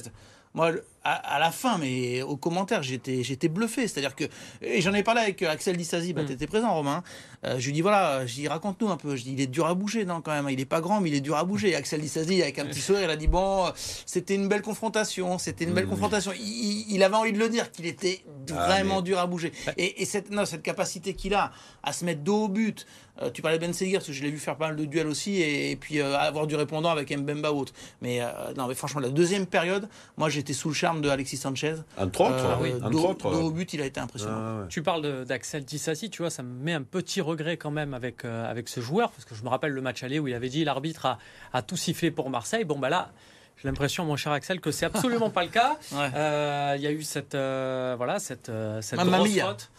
Moi, 0.54 0.72
à, 1.10 1.38
la 1.38 1.50
fin, 1.50 1.78
mais 1.78 2.22
aux 2.22 2.36
commentaires, 2.36 2.82
j'étais, 2.82 3.22
j'étais 3.22 3.48
bluffé. 3.48 3.88
C'est-à-dire 3.88 4.14
que, 4.14 4.24
et 4.60 4.80
j'en 4.80 4.92
ai 4.94 5.02
parlé 5.02 5.20
avec 5.22 5.42
euh, 5.42 5.50
Axel 5.50 5.76
Dissazi, 5.76 6.12
bah, 6.12 6.22
mm. 6.22 6.26
tu 6.26 6.32
étais 6.32 6.46
présent, 6.46 6.72
Romain. 6.72 7.02
Euh, 7.44 7.58
je 7.58 7.66
lui 7.66 7.72
dis, 7.72 7.80
voilà, 7.80 8.26
je 8.26 8.34
dis, 8.34 8.48
raconte-nous 8.48 8.88
un 8.88 8.96
peu. 8.96 9.16
Je 9.16 9.22
dis, 9.22 9.32
il 9.32 9.40
est 9.40 9.46
dur 9.46 9.66
à 9.66 9.74
bouger, 9.74 10.04
non, 10.04 10.20
quand 10.20 10.32
même. 10.32 10.48
Il 10.50 10.60
est 10.60 10.64
pas 10.64 10.80
grand, 10.80 11.00
mais 11.00 11.10
il 11.10 11.14
est 11.14 11.20
dur 11.20 11.36
à 11.36 11.44
bouger. 11.44 11.70
Et 11.70 11.76
Axel 11.76 12.00
Dissazi, 12.00 12.42
avec 12.42 12.58
un 12.58 12.66
petit 12.66 12.80
sourire, 12.80 13.04
il 13.04 13.10
a 13.10 13.16
dit, 13.16 13.28
bon, 13.28 13.70
c'était 14.06 14.34
une 14.34 14.48
belle 14.48 14.62
confrontation. 14.62 15.38
C'était 15.38 15.64
une 15.64 15.74
belle 15.74 15.86
mm. 15.86 15.90
confrontation. 15.90 16.32
Il, 16.38 17.02
avait 17.02 17.16
envie 17.16 17.32
de 17.32 17.38
le 17.38 17.48
dire, 17.48 17.70
qu'il 17.70 17.86
était 17.86 18.24
ah, 18.50 18.66
vraiment 18.66 19.02
dur 19.02 19.18
à 19.18 19.26
bouger. 19.26 19.52
Et, 19.76 20.04
cette, 20.04 20.30
non, 20.30 20.44
cette 20.44 20.62
capacité 20.62 21.14
qu'il 21.14 21.34
a 21.34 21.52
à 21.82 21.92
se 21.92 22.04
mettre 22.04 22.22
dos 22.22 22.44
au 22.44 22.48
but. 22.48 22.86
Euh, 23.20 23.30
tu 23.30 23.42
parlais 23.42 23.58
de 23.58 23.66
Ben 23.66 23.72
Seguir, 23.72 23.98
parce 23.98 24.06
que 24.06 24.12
je 24.12 24.22
l'ai 24.22 24.30
vu 24.30 24.38
faire 24.38 24.56
pas 24.56 24.68
mal 24.68 24.76
de 24.76 24.84
duels 24.84 25.08
aussi, 25.08 25.42
et, 25.42 25.74
puis 25.74 26.00
avoir 26.00 26.46
du 26.46 26.54
répondant 26.54 26.90
avec 26.90 27.10
Mbemba 27.10 27.52
ou 27.52 27.60
autre. 27.60 27.72
Mais 28.00 28.20
non, 28.56 28.68
mais 28.68 28.74
franchement, 28.74 29.00
la 29.00 29.08
deuxième 29.08 29.46
période, 29.46 29.88
moi, 30.16 30.28
j'étais 30.28 30.52
sous 30.52 30.68
le 30.68 30.74
charme 30.74 30.97
de 31.02 31.08
Alexis 31.08 31.36
Sanchez. 31.36 31.74
Entre 31.96 32.20
autres, 32.20 32.44
euh, 32.44 32.56
oui. 32.60 32.72
Entre 32.82 33.26
au 33.26 33.50
but, 33.50 33.72
il 33.72 33.80
a 33.80 33.86
été 33.86 34.00
impressionnant. 34.00 34.62
Ah, 34.62 34.66
tu 34.68 34.82
parles 34.82 35.24
d'Axel 35.24 35.64
Dissassi, 35.64 36.10
tu 36.10 36.22
vois, 36.22 36.30
ça 36.30 36.42
me 36.42 36.52
met 36.62 36.72
un 36.72 36.82
petit 36.82 37.20
regret 37.20 37.56
quand 37.56 37.70
même 37.70 37.94
avec, 37.94 38.24
euh, 38.24 38.50
avec 38.50 38.68
ce 38.68 38.80
joueur, 38.80 39.10
parce 39.10 39.24
que 39.24 39.34
je 39.34 39.42
me 39.42 39.48
rappelle 39.48 39.72
le 39.72 39.80
match 39.80 40.02
aller 40.02 40.18
où 40.18 40.28
il 40.28 40.34
avait 40.34 40.48
dit 40.48 40.64
l'arbitre 40.64 41.06
a, 41.06 41.18
a 41.52 41.62
tout 41.62 41.76
sifflé 41.76 42.10
pour 42.10 42.30
Marseille. 42.30 42.64
Bon, 42.64 42.78
bah 42.78 42.88
là. 42.88 43.12
J'ai 43.60 43.66
l'impression, 43.66 44.04
mon 44.04 44.14
cher 44.14 44.30
Axel, 44.30 44.60
que 44.60 44.70
c'est 44.70 44.86
absolument 44.86 45.30
pas 45.30 45.42
le 45.42 45.50
cas. 45.50 45.76
Euh, 45.92 46.74
il 46.76 46.82
y 46.82 46.86
a 46.86 46.92
eu 46.92 47.02
cette, 47.02 47.34
voilà, 47.34 48.20
cette, 48.20 48.52
cette 48.82 49.00
grosse 49.00 49.38
faute 49.40 49.70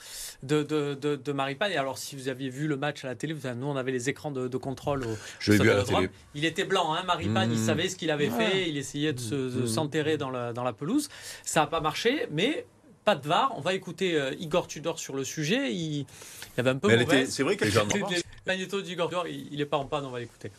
de, 0.43 0.63
de, 0.63 0.93
de, 0.93 1.15
de 1.15 1.31
Maripane. 1.31 1.71
Et 1.71 1.77
alors, 1.77 1.97
si 1.97 2.15
vous 2.15 2.27
aviez 2.27 2.49
vu 2.49 2.67
le 2.67 2.77
match 2.77 3.03
à 3.03 3.07
la 3.07 3.15
télé, 3.15 3.35
nous, 3.55 3.67
on 3.67 3.75
avait 3.75 3.91
les 3.91 4.09
écrans 4.09 4.31
de, 4.31 4.57
contrôle 4.57 5.05
au, 5.05 5.17
Je 5.39 5.53
vu 5.53 5.69
à 5.69 5.75
la 5.75 5.83
télé. 5.83 6.09
Il 6.35 6.45
était 6.45 6.63
blanc, 6.63 6.93
hein, 6.93 7.03
Maripane, 7.03 7.51
il 7.51 7.59
mmh. 7.59 7.65
savait 7.65 7.89
ce 7.89 7.95
qu'il 7.95 8.11
avait 8.11 8.29
fait, 8.29 8.69
il 8.69 8.77
essayait 8.77 9.13
de 9.13 9.19
mmh. 9.19 9.67
s'enterrer 9.67 10.17
dans, 10.17 10.29
la, 10.29 10.53
dans 10.53 10.63
la 10.63 10.73
pelouse. 10.73 11.09
Ça 11.43 11.61
n'a 11.61 11.67
pas 11.67 11.81
marché, 11.81 12.27
mais 12.31 12.65
pas 13.05 13.15
de 13.15 13.27
VAR. 13.27 13.53
On 13.57 13.61
va 13.61 13.73
écouter 13.73 14.15
euh, 14.15 14.33
Igor 14.39 14.67
Tudor 14.67 14.99
sur 14.99 15.15
le 15.15 15.23
sujet. 15.23 15.73
Il, 15.73 15.99
il 16.01 16.59
avait 16.59 16.71
un 16.71 16.77
peu 16.77 16.95
mauvais. 16.95 17.25
C'est 17.25 17.43
vrai 17.43 17.57
que 17.57 17.65
les 17.65 18.21
magnéto 18.45 18.81
d'Igor 18.81 19.09
Tudor, 19.09 19.27
il 19.27 19.57
n'est 19.57 19.65
pas 19.65 19.77
en 19.77 19.85
panne, 19.85 20.05
on 20.05 20.11
va 20.11 20.19
l'écouter. 20.19 20.51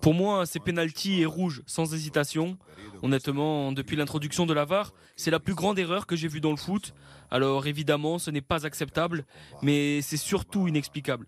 Pour 0.00 0.14
moi, 0.14 0.46
c'est 0.46 0.60
penalty 0.60 1.20
et 1.20 1.26
rouge, 1.26 1.62
sans 1.66 1.94
hésitation. 1.94 2.58
Honnêtement, 3.02 3.72
depuis 3.72 3.96
l'introduction 3.96 4.46
de 4.46 4.54
la 4.54 4.64
VAR, 4.64 4.92
c'est 5.16 5.30
la 5.30 5.40
plus 5.40 5.54
grande 5.54 5.78
erreur 5.78 6.06
que 6.06 6.16
j'ai 6.16 6.28
vue 6.28 6.40
dans 6.40 6.50
le 6.50 6.56
foot. 6.56 6.94
Alors 7.30 7.66
évidemment, 7.66 8.18
ce 8.18 8.30
n'est 8.30 8.42
pas 8.42 8.66
acceptable, 8.66 9.24
mais 9.62 10.02
c'est 10.02 10.16
surtout 10.16 10.68
inexplicable. 10.68 11.26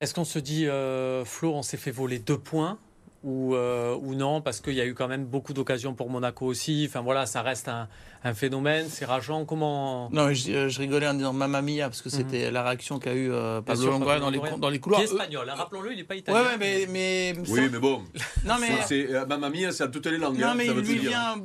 Est-ce 0.00 0.14
qu'on 0.14 0.24
se 0.24 0.38
dit, 0.38 0.66
euh, 0.66 1.24
Flo, 1.24 1.54
on 1.54 1.62
s'est 1.62 1.76
fait 1.76 1.90
voler 1.90 2.18
deux 2.18 2.38
points 2.38 2.78
ou, 3.22 3.54
euh, 3.54 3.94
ou 3.96 4.14
non, 4.14 4.40
parce 4.40 4.60
qu'il 4.60 4.74
y 4.74 4.80
a 4.80 4.86
eu 4.86 4.94
quand 4.94 5.08
même 5.08 5.24
beaucoup 5.24 5.52
d'occasions 5.52 5.94
pour 5.94 6.08
Monaco 6.08 6.46
aussi. 6.46 6.86
Enfin 6.88 7.00
voilà, 7.00 7.26
ça 7.26 7.42
reste 7.42 7.68
un, 7.68 7.88
un 8.24 8.32
phénomène, 8.34 8.86
c'est 8.88 9.04
rageant. 9.04 9.44
Comment 9.44 10.08
Non, 10.10 10.32
je, 10.32 10.50
euh, 10.50 10.68
je, 10.68 10.78
rigolais 10.78 11.06
en 11.06 11.14
disant 11.14 11.32
Mamma 11.32 11.60
Mia, 11.60 11.88
parce 11.88 12.00
que 12.00 12.08
mhm. 12.08 12.14
c'était 12.14 12.50
la 12.50 12.62
réaction 12.62 12.98
qu'a 12.98 13.12
eu 13.12 13.30
euh, 13.30 13.60
Pablo 13.60 13.90
Longoria 13.90 14.20
dans 14.20 14.30
les, 14.30 14.40
dans 14.58 14.70
les 14.70 14.80
couloirs. 14.80 15.02
Qui 15.02 15.06
est 15.06 15.10
espagnol, 15.10 15.48
hein, 15.50 15.54
rappelons-le, 15.54 15.92
il 15.92 15.98
n'est 15.98 16.04
pas 16.04 16.16
italien. 16.16 16.40
Ouais, 16.40 16.56
mais, 16.58 16.86
mais, 16.88 17.34
Oui, 17.48 17.68
mais 17.70 17.78
bon. 17.78 18.02
non, 18.44 18.54
mais... 18.60 18.68
C'est, 18.86 19.08
Mamma 19.26 19.50
Mia, 19.50 19.72
c'est 19.72 19.84
à 19.84 19.88
toutes 19.88 20.06
les 20.06 20.18
langues. 20.18 20.38
Non, 20.38 20.48
hein, 20.48 20.54
mais 20.56 20.66
ça 20.66 20.72
il 20.72 20.80
lui 20.80 20.98
vient 20.98 21.36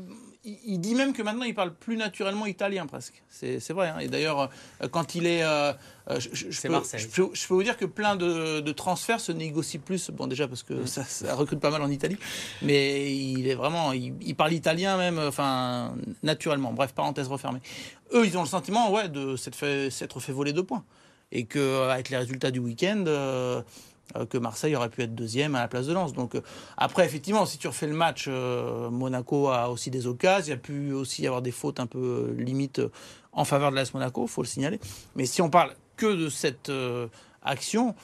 il 0.46 0.80
dit 0.80 0.94
même 0.94 1.14
que 1.14 1.22
maintenant 1.24 1.46
il 1.46 1.56
parle 1.56 1.74
plus 1.74 1.98
naturellement 1.98 2.46
italien 2.46 2.86
presque. 2.86 3.24
C'est 3.30 3.72
vrai. 3.72 3.90
Hein. 3.90 4.00
Et 4.00 4.08
d'ailleurs, 4.08 4.50
euh, 4.82 4.88
quand 4.88 5.16
il 5.16 5.26
est. 5.26 5.44
Euh, 5.44 5.74
euh, 6.10 6.20
je, 6.20 6.46
peux. 6.68 7.30
Je 7.34 7.48
peux, 7.48 7.54
vous 7.54 7.64
dire 7.64 7.78
que 7.78 7.86
plein 7.86 8.16
de, 8.16 8.72
transferts 8.72 9.20
se 9.20 9.32
négocient 9.32 9.82
plus. 9.82 10.12
Bon, 10.12 10.28
déjà 10.28 10.48
parce 10.48 10.64
que 10.64 10.74
mm. 10.74 10.88
ça, 10.88 11.36
recrute 11.36 11.60
pas 11.60 11.72
mal 11.72 11.82
en 11.82 11.90
Italie. 11.90 12.18
Mais 12.62 13.16
il 13.16 13.48
est 13.48 13.56
vraiment. 13.56 13.92
Il, 13.92 14.36
parle 14.36 14.54
italien 14.54 14.98
même, 14.98 15.20
enfin, 15.20 15.96
naturellement. 16.22 16.74
Bref, 16.74 16.94
parenthèse 16.94 17.28
refermée. 17.28 17.62
Eux, 18.14 18.26
ils 18.26 18.38
ont 18.38 18.44
le 18.44 18.48
sentiment, 18.48 18.92
ouais, 18.92 19.10
de 19.10 19.36
s'être 19.36 19.56
fait, 19.56 19.90
fait, 19.90 20.32
voler 20.32 20.54
deux 20.54 20.64
points. 20.64 20.84
Et 21.32 21.46
qu'avec 21.46 22.10
les 22.10 22.18
résultats 22.18 22.52
du 22.52 22.60
week-end. 22.60 23.04
Euh, 23.08 23.62
que 24.30 24.38
Marseille 24.38 24.76
aurait 24.76 24.90
pu 24.90 25.02
être 25.02 25.16
deuxième 25.16 25.56
à 25.56 25.62
la 25.62 25.68
place 25.68 25.88
de 25.88 25.94
Lens. 25.94 26.14
Donc 26.14 26.36
euh, 26.36 26.42
après, 26.78 27.06
effectivement, 27.06 27.46
si 27.46 27.58
tu 27.58 27.68
refais 27.68 27.88
le 27.88 27.94
match, 27.94 28.26
euh, 28.28 28.90
Monaco 28.90 29.50
a 29.50 29.70
aussi 29.70 29.90
des 29.90 30.08
occasions. 30.08 30.48
Il 30.48 30.50
y 30.50 30.54
a 30.54 30.58
pu 30.58 30.94
aussi 30.94 31.24
y 31.24 31.28
avoir 31.28 31.42
des 31.42 31.52
fautes 31.52 31.80
un 31.80 31.88
peu 31.88 32.34
limites 32.38 32.82
en 33.32 33.46
faveur 33.46 33.72
de 33.72 33.76
l'AS 33.76 33.94
Monaco, 33.94 34.28
faut 34.28 34.42
le 34.42 34.48
signaler. 34.48 34.80
Mais 35.16 35.26
si 35.26 35.42
on 35.42 35.50
parle 35.50 35.74
que 35.98 36.06
de 36.06 36.30
cette 36.30 36.72
action, 37.44 37.96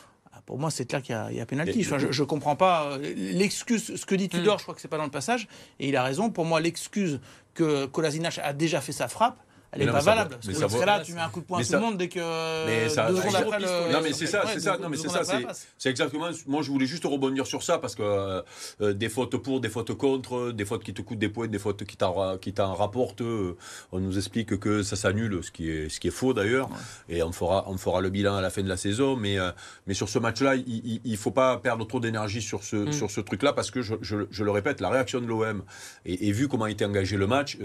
pour 0.46 0.60
moi, 0.60 0.72
c'est 0.72 0.86
clair 0.86 1.01
qu'il 1.01 1.15
y 1.15 1.39
a, 1.39 1.46
pénalty. 1.46 1.84
je 1.84 1.96
ne 1.96 2.25
comprends 2.25 2.58
pas 2.58 2.98
l'excuse. 2.98 3.96
Ce 3.96 4.05
que 4.05 4.15
dit 4.15 4.27
Tudor, 4.27 4.55
hmm. 4.55 4.60
je 4.60 4.63
crois 4.63 4.75
que 4.75 4.81
c'est 4.81 4.88
pas 4.89 4.98
dans 4.98 5.05
le 5.05 5.12
passage, 5.12 5.48
et 5.79 5.88
il 5.88 5.96
a 5.96 6.03
raison. 6.03 6.29
Pour 6.29 6.46
moi, 6.46 6.60
l'excuse 6.60 7.22
que 7.53 7.86
Kolasinac 7.86 8.39
a 8.43 8.51
déjà 8.53 8.81
fait 8.81 8.91
sa 8.91 9.08
frappe, 9.08 9.39
elle 9.72 9.86
n'est 9.86 9.92
pas 9.92 10.01
valable. 10.01 10.38
Parce 10.60 10.75
que 10.75 10.86
là, 10.86 11.00
tu 11.00 11.13
mets 11.13 11.22
un 11.22 11.30
coup 11.30 11.40
de 11.40 11.46
poing 11.46 11.62
à 11.62 11.63
tout 11.63 11.74
le 11.74 11.80
monde 11.80 11.98
dès 11.98 12.10
que. 12.10 12.66
Mais 12.66 12.90
ça. 12.90 13.10
Non, 13.10 14.01
mais 14.04 14.13
c'est 14.13 14.28
ça, 14.28 14.44
c'est 14.51 14.60
ça. 14.60 14.78
Non, 14.78 14.90
mais 14.90 14.98
c'est 14.98 15.10
ça. 15.10 15.22
C'est 15.78 15.90
exactement. 15.90 16.28
Moi, 16.48 16.62
je 16.62 16.72
voulais 16.72 16.86
juste 16.86 17.06
rebondir 17.06 17.48
sur 17.48 17.63
ça 17.63 17.78
parce 17.78 17.96
que 17.96 18.04
euh, 18.04 18.42
euh, 18.82 18.94
des 18.94 19.10
fautes 19.10 19.38
pour, 19.38 19.62
des 19.62 19.70
fautes 19.70 19.94
contre, 19.94 20.51
des 20.51 20.66
fautes 20.66 20.84
qui 20.84 20.94
te 20.94 21.01
coûtent 21.01 21.20
des 21.20 21.30
points, 21.30 21.48
des 21.48 21.60
fautes 21.60 21.86
qui 21.86 21.96
t'en 21.98 22.74
rapportent. 22.74 23.22
Euh, 23.22 23.56
on 23.92 24.00
nous 24.00 24.18
explique 24.18 24.60
que 24.60 24.84
ça 24.84 24.96
s'annule, 24.96 25.44
ce 25.44 25.51
qui 25.51 25.70
est, 25.70 25.90
ce 25.90 26.00
qui 26.00 26.10
est 26.10 26.12
faux 26.12 26.34
d'ailleurs. 26.34 26.70
Et 27.08 27.24
on 27.24 27.32
fera, 27.32 27.66
on 27.68 27.78
fera 27.78 28.01
le 28.01 28.10
bilan 28.10 28.36
à 28.36 28.42
la 28.42 28.50
fin 28.50 28.63
de 28.63 28.70
la 28.70 28.78
saison. 28.78 29.16
Mais, 29.16 29.38
mais 29.88 29.94
sur 29.94 30.10
ce 30.10 30.20
match-là, 30.20 30.56
il 30.56 31.00
ne 31.06 31.16
faut 31.16 31.32
pas 31.32 31.58
perdre 31.58 31.86
trop 31.88 32.00
d'énergie 32.00 32.42
sur 32.42 32.63
ce, 32.63 32.75
mm. 32.75 32.94
sur 32.94 33.10
ce 33.10 33.22
truc-là 33.22 33.54
parce 33.54 33.72
que 33.72 33.82
je, 33.82 33.96
je, 34.01 34.44
le 34.44 34.51
répète, 34.51 34.82
la 34.82 34.90
réaction 34.90 35.22
de 35.22 35.28
l'OM 35.28 35.63
et, 36.06 36.32
vu 36.32 36.48
comment 36.48 36.66
a 36.66 36.72
été 36.72 36.86
engagé 36.86 37.18
le 37.18 37.28
match, 37.28 37.58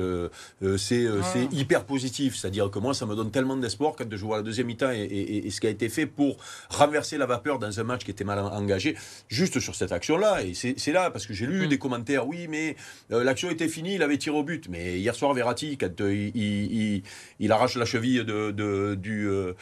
c'est 0.77 1.09
hyper 1.53 1.85
positif 1.85 1.96
c'est-à-dire 1.99 2.71
que 2.71 2.79
moi, 2.79 2.95
ça 2.95 3.07
me 3.07 3.15
donne 3.15 3.31
tellement 3.31 3.57
d'espoir 3.57 3.95
quand 3.97 4.05
je 4.11 4.25
vois 4.25 4.39
la 4.39 4.43
deuxième 4.43 4.67
mi-temps 4.67 4.91
et, 4.91 5.51
ce 5.51 5.61
qui 5.61 5.67
a 5.67 5.71
été 5.71 5.89
fait 5.89 6.07
pour 6.07 6.37
renverser 6.71 7.19
la 7.19 7.27
vapeur 7.27 7.59
dans 7.59 7.81
un 7.81 7.85
match 7.85 8.05
qui 8.05 8.11
était 8.11 8.25
mal 8.25 8.39
engagé, 8.39 8.97
juste 9.29 9.61
sur 9.61 9.75
cette 9.75 9.93
action-là. 9.93 10.43
Et 10.43 10.55
c'est 10.55 10.93
là, 10.93 11.11
parce 11.11 11.27
que 11.27 11.35
j'ai 11.35 11.47
lu 11.47 11.67
mm. 11.67 11.69
des 11.69 11.79
commentaires, 11.79 12.27
oui, 12.27 12.47
mais 12.49 12.77
euh, 13.13 13.25
l'action 13.25 13.51
était 13.51 13.69
finie, 13.69 13.95
il 13.95 14.03
avait 14.03 14.19
tiré 14.19 14.37
au 14.37 14.43
but. 14.43 14.69
Mais 14.69 14.99
hier 14.99 15.15
soir, 15.15 15.33
Verratti, 15.35 15.77
quand 15.77 16.01
euh, 16.01 16.31
il, 16.35 17.53
arrache 17.53 17.77
la 17.77 17.85
cheville 17.85 18.25
de, 18.25 18.95
du, 18.95 19.29
euh, 19.29 19.55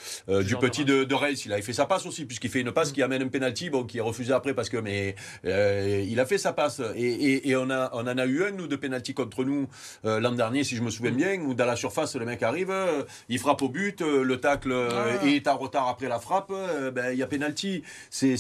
du 0.43 0.57
petit 0.57 0.85
de, 0.85 1.05
de 1.05 1.14
il 1.47 1.53
avait 1.53 1.62
fait 1.62 1.73
sa 1.73 1.87
passe 1.87 2.07
aussi, 2.07 2.25
puisqu'il 2.25 2.50
fait 2.50 2.61
une 2.61 2.73
passe 2.73 2.91
mm. 2.91 2.95
qui 2.95 3.03
amène 3.03 3.23
un 3.23 3.29
penalty, 3.29 3.71
bon, 3.71 3.85
qui 3.85 3.99
est 3.99 4.03
refusé 4.03 4.33
après 4.33 4.55
parce 4.55 4.69
que, 4.69 4.76
mais 4.76 5.14
il 5.45 6.19
a 6.21 6.26
fait 6.26 6.38
sa 6.38 6.53
passe. 6.53 6.81
Et, 6.97 7.55
on, 7.57 7.71
a, 7.71 7.91
on 7.93 8.00
en 8.00 8.19
a 8.19 8.26
eu 8.26 8.45
un, 8.45 8.50
nous, 8.50 8.67
de 8.67 8.76
penalty 8.76 9.14
contre 9.14 9.45
nous 9.45 9.69
l'an 10.05 10.33
dernier, 10.33 10.64
si 10.64 10.76
je 10.76 10.83
me 10.83 10.91
souviens 10.91 11.12
mm. 11.12 11.17
bien, 11.17 11.41
où 11.41 11.55
dans 11.55 11.67
la 11.67 11.76
surface, 11.76 12.17
le 12.25 12.31
mec 12.31 12.43
arrive, 12.43 12.71
euh, 12.71 13.02
il 13.28 13.38
frappe 13.38 13.62
au 13.62 13.69
but, 13.69 14.00
euh, 14.02 14.23
le 14.23 14.40
tacle 14.40 14.73
euh, 14.73 15.21
est 15.23 15.47
en 15.49 15.57
retard 15.57 15.88
après 15.88 16.09
la 16.09 16.19
frappe, 16.19 16.52
ben, 16.93 17.12
il 17.12 17.19
y 17.19 17.23
a 17.23 17.26
pénalty. 17.26 17.83
C'est 18.11 18.37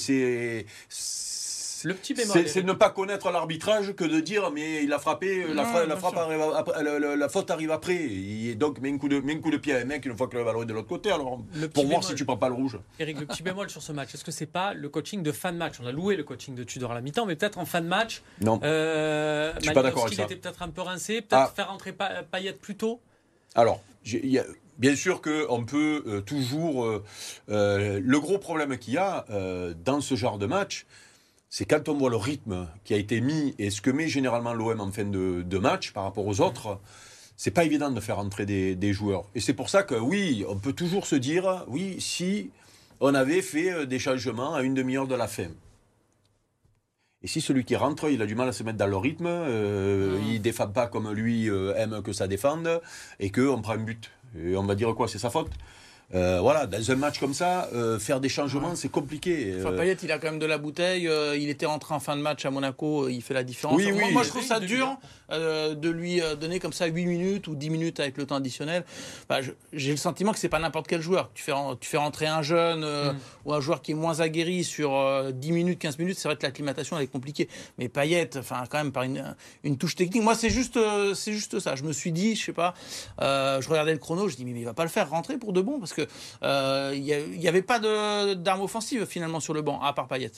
Le 1.86 1.92
petit 1.92 2.14
bémol. 2.14 2.48
c'est 2.48 2.62
ne 2.62 2.72
pas 2.72 2.88
connaître 2.88 3.30
l'arbitrage 3.30 3.92
que 3.94 4.04
de 4.04 4.18
dire 4.20 4.50
mais 4.50 4.82
il 4.84 4.92
a 4.94 4.98
frappé, 4.98 5.44
la, 5.52 5.64
fra- 5.66 5.96
frappe 5.98 6.16
arrive 6.16 6.40
après- 6.40 6.82
la, 6.82 6.98
la- 6.98 7.14
la 7.14 7.28
faute 7.28 7.50
arrive 7.50 7.70
après. 7.70 7.96
Et 7.96 8.54
donc 8.54 8.80
met 8.80 8.90
un 8.90 8.96
coup 8.96 9.10
de, 9.10 9.20
met 9.20 9.34
un 9.34 9.40
coup 9.40 9.50
de 9.50 9.58
pied 9.58 9.74
à 9.74 9.80
un 9.80 9.84
mec 9.84 10.06
une 10.06 10.16
fois 10.16 10.28
que 10.28 10.36
le 10.38 10.44
ballon 10.44 10.62
est 10.62 10.66
de 10.66 10.72
l'autre 10.72 10.88
côté. 10.88 11.10
Alors 11.10 11.42
Le 11.54 11.68
pour 11.68 11.84
voir 11.84 12.00
bémol. 12.00 12.04
si 12.10 12.14
tu 12.14 12.24
prends 12.24 12.38
pas 12.38 12.48
le 12.48 12.54
rouge. 12.54 12.78
Eric, 12.98 13.20
le 13.20 13.26
petit 13.26 13.42
bémol 13.48 13.68
sur 13.68 13.82
ce 13.82 13.92
match, 13.92 14.14
est-ce 14.14 14.24
que 14.24 14.30
c'est 14.30 14.46
pas 14.46 14.72
le 14.72 14.88
coaching 14.88 15.22
de 15.22 15.30
fin 15.30 15.52
de 15.52 15.58
match? 15.58 15.74
On 15.82 15.86
a 15.86 15.92
loué 15.92 16.16
le 16.16 16.24
coaching 16.24 16.54
de 16.54 16.64
Tudor 16.64 16.92
à 16.92 16.94
la 16.94 17.02
mi-temps, 17.02 17.26
mais 17.26 17.36
peut-être 17.36 17.58
en 17.58 17.66
fin 17.66 17.82
de 17.82 17.86
match, 17.86 18.22
Non. 18.40 18.58
euh, 18.62 19.52
Je 19.58 19.64
suis 19.66 19.74
pas 19.74 19.82
d'accord 19.82 20.04
avec 20.06 20.14
ça. 20.16 20.24
était 20.24 20.36
peut-être 20.36 20.62
un 20.62 20.70
peu 20.70 20.80
rincé, 20.80 21.16
peut-être 21.20 21.34
Ah. 21.34 21.52
faire 21.54 21.70
entrer 21.70 21.92
Pa- 21.92 22.22
Payet 22.22 22.54
plus 22.54 22.76
tôt. 22.76 23.02
Alors, 23.54 23.80
bien 24.78 24.96
sûr 24.96 25.22
qu'on 25.22 25.64
peut 25.64 26.02
euh, 26.06 26.20
toujours. 26.20 26.84
euh, 26.84 27.04
euh, 27.50 28.00
le 28.02 28.20
gros 28.20 28.38
problème 28.38 28.76
qu'il 28.78 28.94
y 28.94 28.98
a 28.98 29.24
dans 29.84 30.00
ce 30.00 30.14
genre 30.14 30.38
de 30.38 30.46
match, 30.46 30.86
c'est 31.48 31.64
quand 31.64 31.88
on 31.88 31.94
voit 31.94 32.10
le 32.10 32.16
rythme 32.16 32.68
qui 32.84 32.94
a 32.94 32.96
été 32.96 33.20
mis 33.20 33.54
et 33.58 33.70
ce 33.70 33.80
que 33.80 33.90
met 33.90 34.08
généralement 34.08 34.54
l'OM 34.54 34.80
en 34.80 34.90
fin 34.90 35.04
de, 35.04 35.58
match 35.58 35.92
par 35.92 36.04
rapport 36.04 36.26
aux 36.26 36.40
autres. 36.40 36.80
C'est 37.36 37.50
pas 37.50 37.64
évident 37.64 37.90
de 37.90 38.00
faire 38.00 38.18
entrer 38.18 38.46
des, 38.46 38.92
joueurs. 38.92 39.28
Et 39.34 39.40
c'est 39.40 39.54
pour 39.54 39.68
ça 39.68 39.82
que 39.82 39.94
oui, 39.94 40.44
on 40.48 40.56
peut 40.56 40.72
toujours 40.72 41.06
se 41.06 41.16
dire, 41.16 41.64
oui, 41.68 42.00
si 42.00 42.50
on 43.00 43.14
avait 43.14 43.42
fait 43.42 43.86
des 43.86 43.98
changements 43.98 44.54
à 44.54 44.62
une 44.62 44.74
demi-heure 44.74 45.08
de 45.08 45.16
la 45.16 45.26
fin. 45.26 45.48
Et 47.24 47.26
si 47.26 47.40
celui 47.40 47.64
qui 47.64 47.74
rentre, 47.74 48.10
il 48.10 48.20
a 48.20 48.26
du 48.26 48.34
mal 48.34 48.50
à 48.50 48.52
se 48.52 48.62
mettre 48.62 48.76
dans 48.76 48.86
le 48.86 48.98
rythme, 48.98 49.26
euh, 49.26 50.20
il 50.28 50.42
défend 50.42 50.68
pas 50.68 50.86
comme 50.88 51.10
lui 51.10 51.48
euh, 51.48 51.74
aime 51.74 52.02
que 52.02 52.12
ça 52.12 52.28
défende, 52.28 52.82
et 53.18 53.30
qu'on 53.30 53.62
prend 53.62 53.72
un 53.72 53.78
but. 53.78 54.10
Et 54.38 54.54
on 54.58 54.62
va 54.62 54.74
dire 54.74 54.94
quoi 54.94 55.08
C'est 55.08 55.18
sa 55.18 55.30
faute? 55.30 55.50
Euh, 56.14 56.38
Voilà, 56.40 56.66
dans 56.66 56.90
un 56.90 56.96
match 56.96 57.18
comme 57.18 57.34
ça, 57.34 57.68
euh, 57.72 57.98
faire 57.98 58.20
des 58.20 58.28
changements, 58.28 58.74
c'est 58.76 58.90
compliqué. 58.90 59.54
Enfin, 59.58 59.72
Euh, 59.72 59.76
Payet, 59.78 59.96
il 60.02 60.12
a 60.12 60.18
quand 60.18 60.28
même 60.30 60.38
de 60.38 60.46
la 60.46 60.58
bouteille. 60.58 61.08
euh, 61.08 61.36
il 61.36 61.48
était 61.48 61.66
rentré 61.66 61.94
en 61.94 62.00
fin 62.00 62.16
de 62.16 62.20
match 62.22 62.44
à 62.44 62.50
Monaco. 62.50 63.08
Il 63.08 63.22
fait 63.22 63.34
la 63.34 63.42
différence. 63.42 63.76
Oui, 63.76 63.90
moi, 63.92 64.02
oui. 64.06 64.12
moi, 64.12 64.22
je 64.22 64.28
trouve 64.28 64.44
ça 64.44 64.60
dur 64.60 64.96
euh, 65.30 65.74
de 65.74 65.88
lui 65.88 66.20
donner 66.40 66.60
comme 66.60 66.72
ça 66.72 66.86
8 66.86 67.06
minutes 67.06 67.48
ou 67.48 67.54
10 67.56 67.70
minutes 67.70 68.00
avec 68.00 68.16
le 68.18 68.26
temps 68.26 68.36
additionnel. 68.36 68.84
Bah, 69.28 69.38
J'ai 69.72 69.90
le 69.92 69.96
sentiment 69.96 70.32
que 70.32 70.38
c'est 70.38 70.48
pas 70.48 70.58
n'importe 70.58 70.86
quel 70.86 71.00
joueur. 71.00 71.30
Tu 71.34 71.42
fais, 71.42 71.52
tu 71.80 71.88
fais 71.88 71.96
rentrer 71.96 72.26
un 72.26 72.42
jeune 72.42 72.84
euh, 72.84 73.12
Mm. 73.12 73.16
ou 73.46 73.54
un 73.54 73.60
joueur 73.60 73.82
qui 73.82 73.92
est 73.92 73.94
moins 73.94 74.20
aguerri 74.20 74.64
sur 74.64 74.94
euh, 74.94 75.30
10 75.32 75.52
minutes, 75.52 75.78
15 75.78 75.98
minutes. 75.98 76.18
C'est 76.18 76.28
vrai 76.28 76.36
que 76.36 76.42
l'acclimatation 76.42 76.96
elle 76.96 77.04
est 77.04 77.08
compliquée. 77.08 77.48
Mais 77.78 77.88
Payet, 77.88 78.30
enfin, 78.36 78.64
quand 78.68 78.78
même, 78.78 78.92
par 78.92 79.02
une, 79.04 79.34
une 79.64 79.78
touche 79.78 79.94
technique. 79.96 80.22
Moi, 80.22 80.34
c'est 80.34 80.50
juste, 80.50 80.76
euh, 80.76 81.14
c'est 81.14 81.32
juste 81.32 81.58
ça. 81.60 81.74
Je 81.76 81.82
me 81.82 81.92
suis 81.92 82.12
dit, 82.12 82.36
je 82.36 82.44
sais 82.44 82.52
pas, 82.52 82.74
euh, 83.22 83.60
je 83.60 83.68
regardais 83.68 83.92
le 83.92 83.98
chrono, 83.98 84.28
je 84.28 84.36
dis, 84.36 84.44
mais 84.44 84.52
il 84.58 84.64
va 84.64 84.74
pas 84.74 84.84
le 84.84 84.88
faire 84.90 85.08
rentrer 85.10 85.38
pour 85.38 85.52
de 85.52 85.60
bon 85.60 85.78
parce 85.80 85.92
que 85.94 86.06
euh, 86.42 86.92
il 86.94 87.02
y 87.04 87.12
a- 87.12 87.20
il 87.20 87.40
y 87.40 87.48
avait 87.48 87.62
pas 87.62 87.78
de- 87.78 88.34
d'arme 88.34 88.62
offensive 88.62 89.06
finalement 89.06 89.40
sur 89.40 89.54
le 89.54 89.62
banc, 89.62 89.80
à 89.80 89.92
part 89.92 90.08
Payet. 90.08 90.32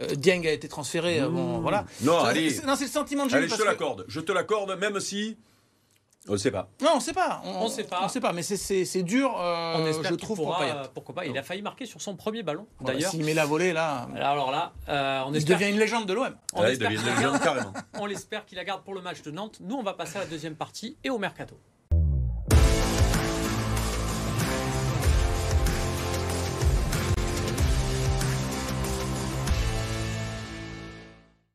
Euh, 0.00 0.14
Dieng 0.14 0.46
a 0.46 0.50
été 0.52 0.68
transféré, 0.68 1.20
euh, 1.20 1.28
bon, 1.28 1.58
voilà. 1.60 1.84
Non, 2.00 2.18
allez. 2.24 2.48
c'est- 2.50 2.64
Non, 2.66 2.76
c'est 2.76 2.84
le 2.86 2.90
sentiment 2.90 3.26
de 3.26 3.30
jeu. 3.30 3.36
Allez, 3.36 3.46
je 3.46 3.50
parce 3.50 3.60
te 3.60 3.66
que- 3.66 3.70
l'accorde. 3.70 4.04
Je 4.08 4.20
te 4.20 4.32
l'accorde, 4.32 4.78
même 4.78 4.98
si. 5.00 5.36
On 6.28 6.32
ne 6.34 6.36
sait 6.36 6.52
pas. 6.52 6.68
Non, 6.80 6.90
on 6.94 7.00
sait 7.00 7.12
pas. 7.12 7.42
On 7.44 7.68
sait 7.68 7.82
pas. 7.82 8.00
On 8.04 8.08
sait 8.08 8.20
pas, 8.20 8.32
mais 8.32 8.42
c'est- 8.42 8.56
dur, 9.02 9.34
euh, 9.38 9.74
on 9.76 9.86
espère 9.86 10.04
je 10.04 10.08
qu'il 10.14 10.18
trouve, 10.24 10.36
pourra, 10.36 10.56
pour 10.56 10.64
Payet. 10.66 10.88
pourquoi 10.94 11.14
pas. 11.16 11.26
Il 11.26 11.36
a 11.36 11.42
failli 11.42 11.62
marquer 11.62 11.84
sur 11.84 12.00
son 12.00 12.14
premier 12.14 12.44
ballon, 12.44 12.64
Voilà, 12.78 12.94
d'ailleurs. 12.94 13.10
S'il 13.10 13.24
met 13.24 13.34
la 13.34 13.44
volée, 13.44 13.72
là, 13.72 14.06
Alors 14.16 14.52
là, 14.52 14.72
euh, 14.88 15.22
on 15.26 15.32
il 15.32 15.38
espère, 15.38 15.58
devient 15.58 15.70
une 15.72 15.80
légende 15.80 16.06
de 16.06 16.12
l'OM. 16.14 16.32
on 16.54 16.64
il 16.64 16.78
qu'il 16.78 17.40
carrément. 17.42 17.72
On 17.98 18.06
l'espère 18.06 18.46
qu'il 18.46 18.56
la 18.56 18.64
garde 18.64 18.84
pour 18.84 18.94
le 18.94 19.00
match 19.02 19.20
de 19.22 19.30
Nantes. 19.32 19.58
Nous, 19.60 19.74
on 19.74 19.82
va 19.82 19.94
passer 19.94 20.16
à 20.16 20.20
la 20.20 20.26
deuxième 20.26 20.54
partie 20.54 20.96
et 21.02 21.10
au 21.10 21.18
mercato. 21.18 21.58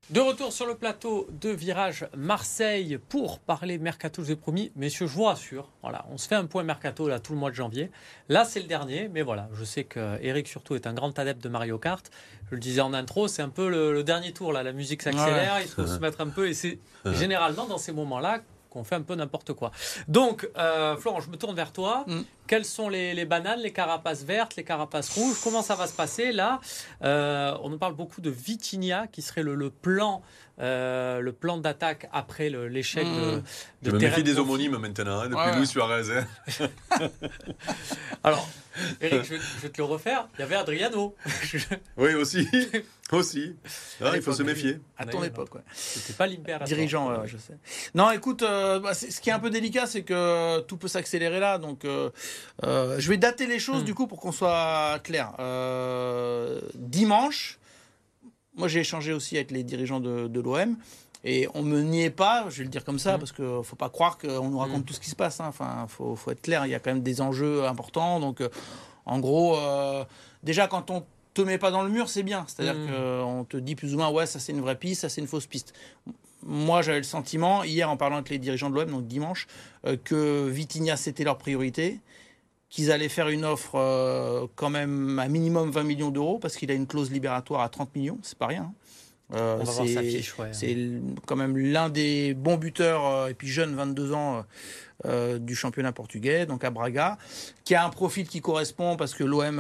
De 0.10 0.22
retour 0.22 0.54
sur 0.54 0.66
le 0.66 0.76
plateau 0.76 1.28
de 1.42 1.50
Virage 1.50 2.08
Marseille 2.16 2.98
pour 3.10 3.40
parler 3.40 3.78
mercato, 3.78 4.22
je 4.22 4.28
vous 4.28 4.32
ai 4.32 4.36
promis. 4.38 4.72
Messieurs, 4.78 5.06
je 5.06 5.12
vous 5.12 5.26
rassure, 5.26 5.70
voilà, 5.82 6.06
on 6.10 6.18
se 6.18 6.30
fait 6.30 6.36
un 6.36 6.46
point 6.46 6.64
mercato 6.64 7.10
là 7.10 7.20
tout 7.20 7.34
le 7.34 7.40
mois 7.40 7.50
de 7.50 7.56
janvier. 7.56 7.92
Là, 8.30 8.46
c'est 8.46 8.62
le 8.62 8.68
dernier, 8.68 9.10
mais 9.10 9.22
voilà, 9.22 9.50
je 9.54 9.66
sais 9.66 9.84
que 9.84 10.18
Eric 10.22 10.48
surtout 10.48 10.76
est 10.76 10.88
un 10.88 10.94
grand 10.94 11.20
adepte 11.20 11.44
de 11.44 11.50
Mario 11.50 11.78
Kart. 11.78 12.10
Je 12.50 12.56
le 12.56 12.62
disais 12.62 12.80
en 12.80 12.94
intro, 12.94 13.28
c'est 13.28 13.42
un 13.42 13.50
peu 13.50 13.68
le, 13.68 13.92
le 13.92 14.04
dernier 14.06 14.32
tour 14.32 14.54
là, 14.54 14.64
la 14.64 14.72
musique 14.72 15.02
s'accélère, 15.02 15.60
il 15.62 15.68
faut 15.68 15.86
se 15.86 16.00
mettre 16.00 16.22
un 16.22 16.30
peu 16.30 16.48
et 16.48 16.54
c'est 16.54 16.80
généralement 17.06 17.66
dans 17.66 17.78
ces 17.78 17.92
moments-là 17.92 18.40
qu'on 18.70 18.86
fait 18.86 18.96
un 18.96 19.02
peu 19.02 19.16
n'importe 19.16 19.52
quoi. 19.54 19.72
Donc, 20.08 20.50
euh, 20.58 20.96
Florent, 20.96 21.20
je 21.20 21.30
me 21.30 21.36
tourne 21.36 21.56
vers 21.56 21.74
toi. 21.74 22.06
Mm. 22.08 22.22
Quelles 22.48 22.66
sont 22.66 22.89
les, 22.89 23.13
les 23.13 23.25
bananes, 23.25 23.60
les 23.60 23.74
carapaces 23.74 24.24
vertes, 24.24 24.56
les 24.56 24.63
carapaces 24.63 25.10
rouges? 25.10 25.38
Comment 25.44 25.62
ça 25.62 25.75
va 25.75 25.86
se 25.88 25.94
passer 25.94 26.32
là? 26.32 26.60
Euh, 27.04 27.56
On 27.62 27.70
nous 27.70 27.77
parle 27.77 27.94
beaucoup 27.96 28.22
de 28.22 28.30
Vitinha, 28.30 29.08
qui 29.08 29.22
serait 29.22 29.44
le, 29.44 29.54
le 29.56 29.70
plan, 29.70 30.22
euh, 30.60 31.20
le 31.20 31.34
plan 31.34 31.58
d'attaque 31.58 32.08
après 32.13 32.50
l'échec 32.50 33.06
de, 33.06 33.42
Je 33.84 33.89
de 33.89 33.96
me 33.96 34.00
Terem 34.00 34.12
méfie 34.12 34.24
des 34.24 34.39
homonymes 34.39 34.77
maintenant, 34.77 35.20
hein, 35.20 35.25
depuis 35.30 35.36
Ouais. 35.38 35.58
Luis 35.58 35.68
Suarez. 35.68 36.04
hein. 36.18 36.68
Alors, 38.24 38.48
Eric, 39.01 39.24
je, 39.24 39.30
vais- 39.36 39.39
je 39.39 39.62
vais 39.62 39.70
te 39.70 39.77
le 39.77 39.84
refaire. 39.86 40.27
Il 40.38 40.42
y 40.42 40.44
avait 40.44 40.56
Adriano. 40.56 41.16
Oui, 41.98 42.13
aussi. 42.13 42.48
aussi. 43.12 43.56
Ah, 44.01 44.12
il 44.16 44.22
faut 44.22 44.34
se 44.34 44.44
méfier. 44.44 44.80
À 44.98 45.06
ton 45.06 45.24
époque, 45.24 45.56
ouais. 45.56 45.62
C'était 45.74 46.13
pas 46.13 46.27
toi. 46.27 46.66
Dirigeant, 46.66 47.10
ouais, 47.10 47.27
je 47.27 47.38
sais. 47.38 47.58
Non, 47.96 48.12
écoute, 48.12 48.44
euh, 48.44 48.80
bah, 48.80 48.94
ce 48.94 49.20
qui 49.20 49.30
est 49.30 49.34
un 49.34 49.39
peu 49.39 49.50
délicat, 49.50 49.86
c'est 49.88 50.04
que 50.04 50.60
tout 50.62 50.77
peut 50.77 50.88
s'accélérer 50.88 51.39
là. 51.39 51.58
Donc, 51.58 51.86
euh, 51.86 52.10
euh, 52.63 53.00
je 53.00 53.10
vais 53.10 53.17
dater 53.17 53.46
les 53.48 53.60
choses 53.60 53.82
Hmm. 53.82 53.86
du 53.86 53.94
coup 53.94 54.08
pour 54.08 54.20
qu'on 54.20 54.32
soit 54.32 55.00
clair. 55.03 55.34
Euh, 55.39 56.60
dimanche, 56.75 57.60
moi 58.56 58.67
j'ai 58.67 58.79
échangé 58.79 59.13
aussi 59.13 59.36
avec 59.36 59.51
les 59.51 59.63
dirigeants 59.63 60.00
de, 60.00 60.27
de 60.27 60.39
l'OM. 60.39 60.75
Et 61.24 61.48
on 61.56 61.63
me 61.63 61.82
niait 61.82 62.12
pas, 62.12 62.46
je 62.50 62.60
vais 62.60 62.63
le 62.63 62.70
dire 62.70 62.86
comme 62.86 63.00
ça, 63.00 63.17
Hmm. 63.17 63.20
parce 63.20 63.32
qu'il 63.32 63.60
faut 63.63 63.75
pas 63.75 63.89
croire 63.89 64.17
qu'on 64.17 64.50
nous 64.50 64.60
raconte 64.60 64.82
Mm. 64.82 64.86
tout 64.86 64.94
ce 64.94 65.00
qui 65.00 65.10
se 65.10 65.15
passe. 65.15 65.39
hein. 65.41 65.46
Enfin, 65.50 65.86
faut, 65.89 66.15
faut 66.15 66.32
être 66.32 66.41
clair, 66.41 66.65
il 66.65 66.72
y 66.72 66.75
a 66.75 66.79
quand 66.79 66.91
même 66.91 67.01
des 67.03 67.22
enjeux 67.22 67.65
importants. 67.65 68.20
Donc, 68.20 68.39
euh, 68.39 68.50
en 69.06 69.20
gros, 69.20 69.58
déjà 70.44 70.67
quand 70.67 70.91
on 70.91 71.03
te 71.34 71.41
met 71.41 71.58
pas 71.58 71.72
dans 71.72 71.82
le 71.84 71.89
mur, 71.89 72.08
c'est 72.10 72.24
bien. 72.24 72.46
C'est-à-dire 72.48 72.75
qu'on 72.91 73.46
te 73.46 73.58
dit 73.58 73.75
plus 73.75 73.94
ou 73.94 73.98
moins, 73.98 74.10
ouais, 74.10 74.25
ça 74.25 74.39
c'est 74.39 74.51
une 74.53 74.62
vraie 74.62 74.75
piste, 74.77 75.01
ça 75.01 75.10
c'est 75.10 75.22
une 75.22 75.27
fausse 75.27 75.48
piste. 75.48 75.74
Moi, 76.44 76.82
j'avais 76.82 76.98
le 77.00 77.03
sentiment, 77.03 77.63
hier 77.63 77.89
en 77.89 77.98
parlant 77.98 78.17
avec 78.17 78.29
les 78.29 78.38
dirigeants 78.38 78.70
de 78.70 78.75
l'OM, 78.75 78.89
donc 78.91 79.08
dimanche, 79.08 79.48
euh, 79.86 79.98
que 80.01 80.48
Vitinha 80.48 80.96
c'était 80.98 81.24
leur 81.24 81.38
priorité, 81.38 82.00
qu'ils 82.70 82.92
allaient 82.92 83.10
faire 83.10 83.30
une 83.30 83.46
offre 83.46 83.76
euh, 83.76 84.48
quand 84.56 84.70
même 84.70 85.20
à 85.20 85.28
minimum 85.28 85.72
20 85.72 85.84
millions 85.84 86.12
d'euros, 86.12 86.38
parce 86.40 86.56
qu'il 86.58 86.70
a 86.72 86.74
une 86.74 86.88
clause 86.88 87.12
libératoire 87.12 87.62
à 87.62 87.70
30 87.70 87.96
millions, 87.96 88.20
c'est 88.24 88.38
pas 88.38 88.48
rien. 88.48 88.64
hein. 88.64 88.74
Euh, 89.36 89.58
On 89.60 89.64
va 89.66 89.72
voir 89.72 89.86
c'est- 89.88 89.94
sa 89.94 90.02
fiche, 90.04 90.38
ouais. 90.40 90.48
c'est 90.54 90.72
l- 90.72 91.02
quand 91.26 91.36
même 91.36 91.58
l'un 91.58 91.90
des 91.90 92.34
bons 92.34 92.56
buteurs, 92.56 93.06
euh, 93.06 93.28
et 93.28 93.34
puis 93.34 93.50
jeune, 93.50 93.76
22 93.76 94.14
ans, 94.14 94.46
euh, 95.06 95.38
du 95.38 95.54
championnat 95.54 95.92
portugais, 95.92 96.46
donc 96.46 96.64
à 96.64 96.70
Braga, 96.70 97.18
qui 97.66 97.76
a 97.76 97.86
un 97.86 97.90
profil 97.90 98.26
qui 98.28 98.40
correspond 98.40 98.96
parce 98.96 99.14
que 99.14 99.26
l'OM 99.26 99.58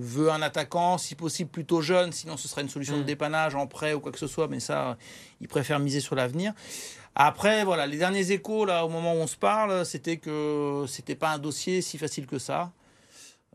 veut 0.00 0.30
un 0.32 0.40
attaquant, 0.40 0.96
si 0.96 1.14
possible 1.14 1.50
plutôt 1.50 1.82
jeune, 1.82 2.12
sinon 2.12 2.36
ce 2.38 2.48
serait 2.48 2.62
une 2.62 2.70
solution 2.70 2.96
Mm. 2.96 3.00
de 3.00 3.04
dépannage 3.04 3.54
en 3.54 3.66
prêt 3.66 3.92
ou 3.92 4.00
quoi 4.00 4.10
que 4.10 4.18
ce 4.18 4.26
soit, 4.26 4.48
mais 4.48 4.58
ça, 4.60 4.96
il 5.42 5.48
préfère 5.48 5.78
miser 5.80 6.00
sur 6.00 6.14
l'avenir. 6.14 6.54
Après, 7.20 7.64
voilà, 7.64 7.86
les 7.88 7.96
derniers 7.98 8.30
échos, 8.30 8.64
là, 8.64 8.84
au 8.84 8.88
moment 8.88 9.12
où 9.12 9.16
on 9.16 9.26
se 9.26 9.36
parle, 9.36 9.84
c'était 9.84 10.18
que 10.18 10.84
c'était 10.86 11.16
pas 11.16 11.30
un 11.30 11.38
dossier 11.38 11.82
si 11.82 11.98
facile 11.98 12.26
que 12.26 12.38
ça. 12.38 12.70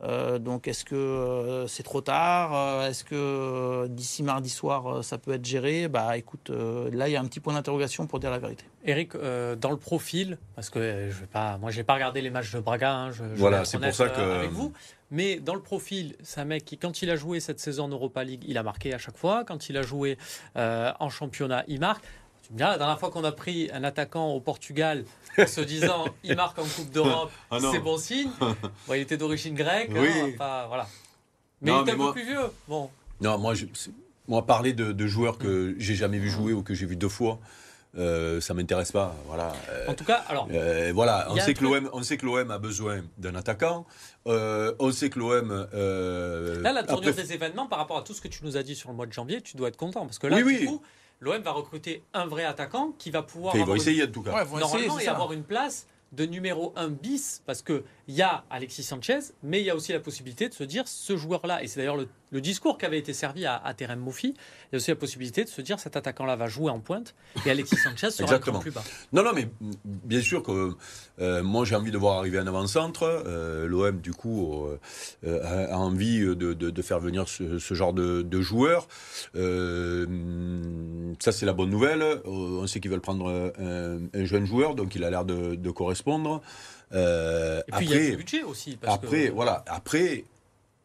Euh, 0.02 0.38
donc, 0.38 0.68
est-ce 0.68 0.84
que 0.84 0.96
euh, 0.96 1.66
c'est 1.68 1.84
trop 1.84 2.02
tard? 2.02 2.54
Euh, 2.54 2.90
Est-ce 2.90 3.06
que 3.06 3.88
d'ici 3.88 4.22
mardi 4.22 4.50
soir, 4.50 5.02
ça 5.02 5.18
peut 5.18 5.32
être 5.32 5.46
géré? 5.46 5.88
Bah, 5.88 6.18
écoute, 6.18 6.50
là, 6.50 7.08
il 7.08 7.12
y 7.12 7.16
a 7.16 7.22
un 7.22 7.26
petit 7.26 7.40
point 7.40 7.54
d'interrogation 7.54 8.06
pour 8.06 8.20
dire 8.20 8.32
la 8.32 8.40
vérité. 8.40 8.66
Eric, 8.84 9.16
euh, 9.16 9.56
dans 9.56 9.72
le 9.72 9.78
profil, 9.78 10.40
parce 10.56 10.70
que 10.70 10.80
euh, 10.80 11.10
je 11.10 11.22
vais 11.22 11.28
pas, 11.28 11.58
moi, 11.58 11.72
j'ai 11.72 11.84
pas 11.86 11.94
regardé 11.94 12.20
les 12.22 12.32
matchs 12.32 12.52
de 12.52 12.60
Braga. 12.60 12.94
hein, 12.94 13.12
je, 13.12 13.24
je 13.34 13.40
Voilà, 13.40 13.64
c'est 13.64 13.80
pour 13.80 13.94
ça 13.94 14.06
euh, 14.06 14.10
que- 14.10 14.40
avec 14.40 14.52
vous. 14.52 14.74
Mais 15.10 15.38
dans 15.40 15.54
le 15.56 15.62
profil, 15.62 16.16
c'est 16.24 16.42
un 16.42 16.46
mec 16.46 16.66
qui, 16.66 16.78
quand 16.78 17.02
il 17.02 17.10
a 17.10 17.16
joué 17.16 17.40
cette 17.40 17.60
saison 17.62 17.86
en 17.86 17.90
Europa 17.90 18.24
League, 18.26 18.44
il 18.46 18.58
a 18.58 18.64
marqué 18.64 18.94
à 18.94 18.98
chaque 18.98 19.16
fois. 19.18 19.46
Quand 19.46 19.70
il 19.70 19.78
a 19.78 19.84
joué 19.84 20.18
euh, 20.58 20.92
en 21.00 21.10
championnat, 21.10 21.64
il 21.70 21.80
marque. 21.80 22.04
Diras, 22.54 22.72
la 22.72 22.78
dernière 22.78 23.00
fois 23.00 23.10
qu'on 23.10 23.24
a 23.24 23.32
pris 23.32 23.70
un 23.74 23.84
attaquant 23.84 24.32
au 24.32 24.40
Portugal 24.40 25.06
en 25.38 25.48
se 25.48 25.62
disant 25.62 26.06
il 26.24 26.36
marque 26.36 26.60
en 26.60 26.64
Coupe 26.64 26.92
d'Europe, 26.92 27.32
Ah 27.52 27.58
c'est 27.72 27.80
bon 27.80 27.98
signe. 27.98 28.30
Bon, 28.88 28.94
il 28.94 29.02
était 29.02 29.18
d'origine 29.18 29.56
grecque. 29.56 29.90
Oui. 29.94 30.36
hein, 30.40 30.66
voilà. 30.68 30.88
Mais 31.62 31.72
Non, 31.72 31.78
il 31.78 31.82
est 31.82 31.86
mais 31.86 31.92
un 31.94 31.96
moi- 31.96 32.08
peu 32.14 32.22
plus 32.22 32.26
vieux. 32.30 32.46
Bon, 32.68 32.90
Non, 33.22 33.38
moi, 33.40 33.54
je, 33.56 33.66
moi 34.28 34.46
parler 34.46 34.74
de, 34.74 34.92
de 34.92 35.08
joueurs 35.08 35.38
que 35.38 35.76
j'ai 35.80 35.96
jamais 35.96 36.20
vu 36.20 36.30
jouer 36.30 36.54
ou 36.54 36.62
que 36.62 36.74
j'ai 36.76 36.86
vu 36.86 36.96
deux 36.96 37.10
fois, 37.10 37.40
euh, 37.98 38.40
ça 38.42 38.54
m'intéresse 38.54 38.92
pas. 38.92 39.16
Voilà. 39.28 39.52
Euh, 39.70 39.88
en 39.88 39.94
tout 39.96 40.04
cas, 40.06 40.24
alors. 40.28 40.48
euh, 40.52 40.92
voilà, 40.94 41.26
Il 41.30 41.34
on 41.42 41.44
sait, 41.44 41.54
que 41.54 41.64
l'OM, 41.64 41.90
on 41.94 42.04
sait 42.04 42.18
que 42.18 42.26
l'OM 42.26 42.52
a 42.52 42.58
besoin 42.60 43.02
d'un 43.18 43.34
attaquant. 43.36 43.86
Euh, 44.28 44.74
on 44.80 44.92
sait 44.92 45.10
que 45.10 45.18
l'OM. 45.20 45.68
euh, 45.74 46.62
Là, 46.62 46.72
la 46.74 46.84
tournure 46.84 47.12
préf- 47.12 47.16
des 47.16 47.34
événements, 47.34 47.66
par 47.68 47.80
rapport 47.80 47.98
à 47.98 48.02
tout 48.04 48.14
ce 48.14 48.22
que 48.22 48.28
tu 48.28 48.44
nous 48.44 48.58
as 48.58 48.64
dit 48.64 48.76
sur 48.76 48.90
le 48.90 48.96
mois 48.96 49.06
de 49.08 49.14
janvier, 49.14 49.42
tu 49.42 49.58
dois 49.58 49.70
être 49.70 49.78
content. 49.78 50.06
Parce 50.06 50.20
que 50.20 50.28
là, 50.28 50.38
Oui, 50.38 50.44
du 50.44 50.50
oui. 50.62 50.66
coup, 50.66 50.82
l'OM 51.24 51.42
va 51.42 51.52
recruter 51.52 52.04
un 52.14 52.26
vrai 52.26 52.44
attaquant 52.44 52.94
qui 52.98 53.10
va 53.12 53.24
pouvoir 53.24 53.54
Enfin, 53.56 53.60
ils 53.60 53.62
vont 53.62 53.74
avoir 53.74 53.76
une- 53.78 53.82
essayer 53.82 54.04
en 54.04 54.12
tout 54.12 54.22
cas. 54.24 54.34
Ouais, 54.36 54.44
essayer, 54.44 54.60
normalement 54.60 55.00
et 55.00 55.08
avoir 55.08 55.32
une 55.34 55.44
place 55.44 55.88
de 56.12 56.26
numéro 56.26 56.74
1 56.76 56.90
bis. 56.90 57.42
Parce 57.46 57.62
que 57.62 57.84
il 58.08 58.16
y 58.16 58.22
a 58.22 58.44
Alexis 58.50 58.84
Sanchez, 58.84 59.20
mais 59.44 59.62
il 59.62 59.66
y 59.66 59.70
a 59.70 59.76
aussi 59.76 59.94
la 59.94 60.00
possibilité 60.00 60.50
de 60.50 60.54
se 60.54 60.64
dire 60.64 60.88
ce 60.88 61.16
joueur-là, 61.16 61.64
et 61.64 61.68
c'est 61.68 61.80
d'ailleurs 61.80 61.96
le, 61.98 62.08
le 62.32 62.42
discours 62.42 62.78
qui 62.78 62.86
avait 62.86 62.98
été 63.00 63.14
servi 63.14 63.46
à, 63.46 63.56
à 63.56 63.74
Terem 63.74 64.00
Moffi, 64.00 64.28
il 64.30 64.74
y 64.74 64.76
a 64.76 64.78
aussi 64.78 64.92
la 64.92 64.96
possibilité 64.96 65.44
de 65.44 65.50
se 65.50 65.62
dire 65.62 65.80
cet 65.80 65.96
attaquant-là 65.96 66.36
va 66.36 66.48
jouer 66.48 66.70
en 66.72 66.80
pointe 66.80 67.16
et 67.46 67.52
Alexis 67.52 67.78
Sanchez 67.78 68.10
sera 68.12 68.40
cran 68.40 68.60
plus 68.60 68.72
bas. 68.72 68.84
Non, 69.14 69.24
non, 69.24 69.32
mais 69.34 69.46
mm, 69.62 69.72
bien 69.86 70.22
sûr 70.22 70.44
que 70.44 70.74
euh, 71.20 71.44
moi 71.44 71.64
j'ai 71.66 71.76
envie 71.76 71.92
de 71.92 71.98
voir 71.98 72.18
arriver 72.18 72.40
un 72.40 72.48
avant-centre. 72.48 73.04
Euh, 73.04 73.68
L'OM, 73.68 74.00
du 74.02 74.12
coup, 74.14 74.66
euh, 75.24 75.68
a 75.72 75.78
envie 75.78 76.20
de, 76.20 76.34
de- 76.34 76.54
de 76.72 76.82
faire 76.82 77.00
venir 77.00 77.28
ce, 77.30 77.60
ce 77.60 77.74
genre 77.74 77.94
de, 77.94 78.24
mm, 80.08 81.14
ça, 81.20 81.32
c'est 81.32 81.46
la 81.46 81.54
bonne 81.54 81.70
nouvelle. 81.70 82.04
On 82.26 82.66
sait 82.68 82.80
qu'ils 82.80 82.92
veulent 82.92 83.02
prendre 83.02 83.30
un, 83.60 84.00
un 84.14 84.26
jeune 84.26 84.46
joueur, 84.46 84.76
donc 84.76 84.96
il 84.96 85.04
a 85.04 85.10
l'air 85.10 85.26
de 85.56 85.72
correspondre. 85.72 86.42
Euh, 86.94 87.62
Et 87.68 87.72
puis 87.72 87.86
il 87.86 87.90
y 87.90 87.94
a 87.94 87.98
après, 87.98 88.10
le 88.12 88.18
budget 88.18 88.44
aussi. 88.44 88.78
Parce 88.78 88.96
après, 88.96 89.28
que, 89.28 89.32
voilà. 89.34 89.64
Après, 89.68 90.26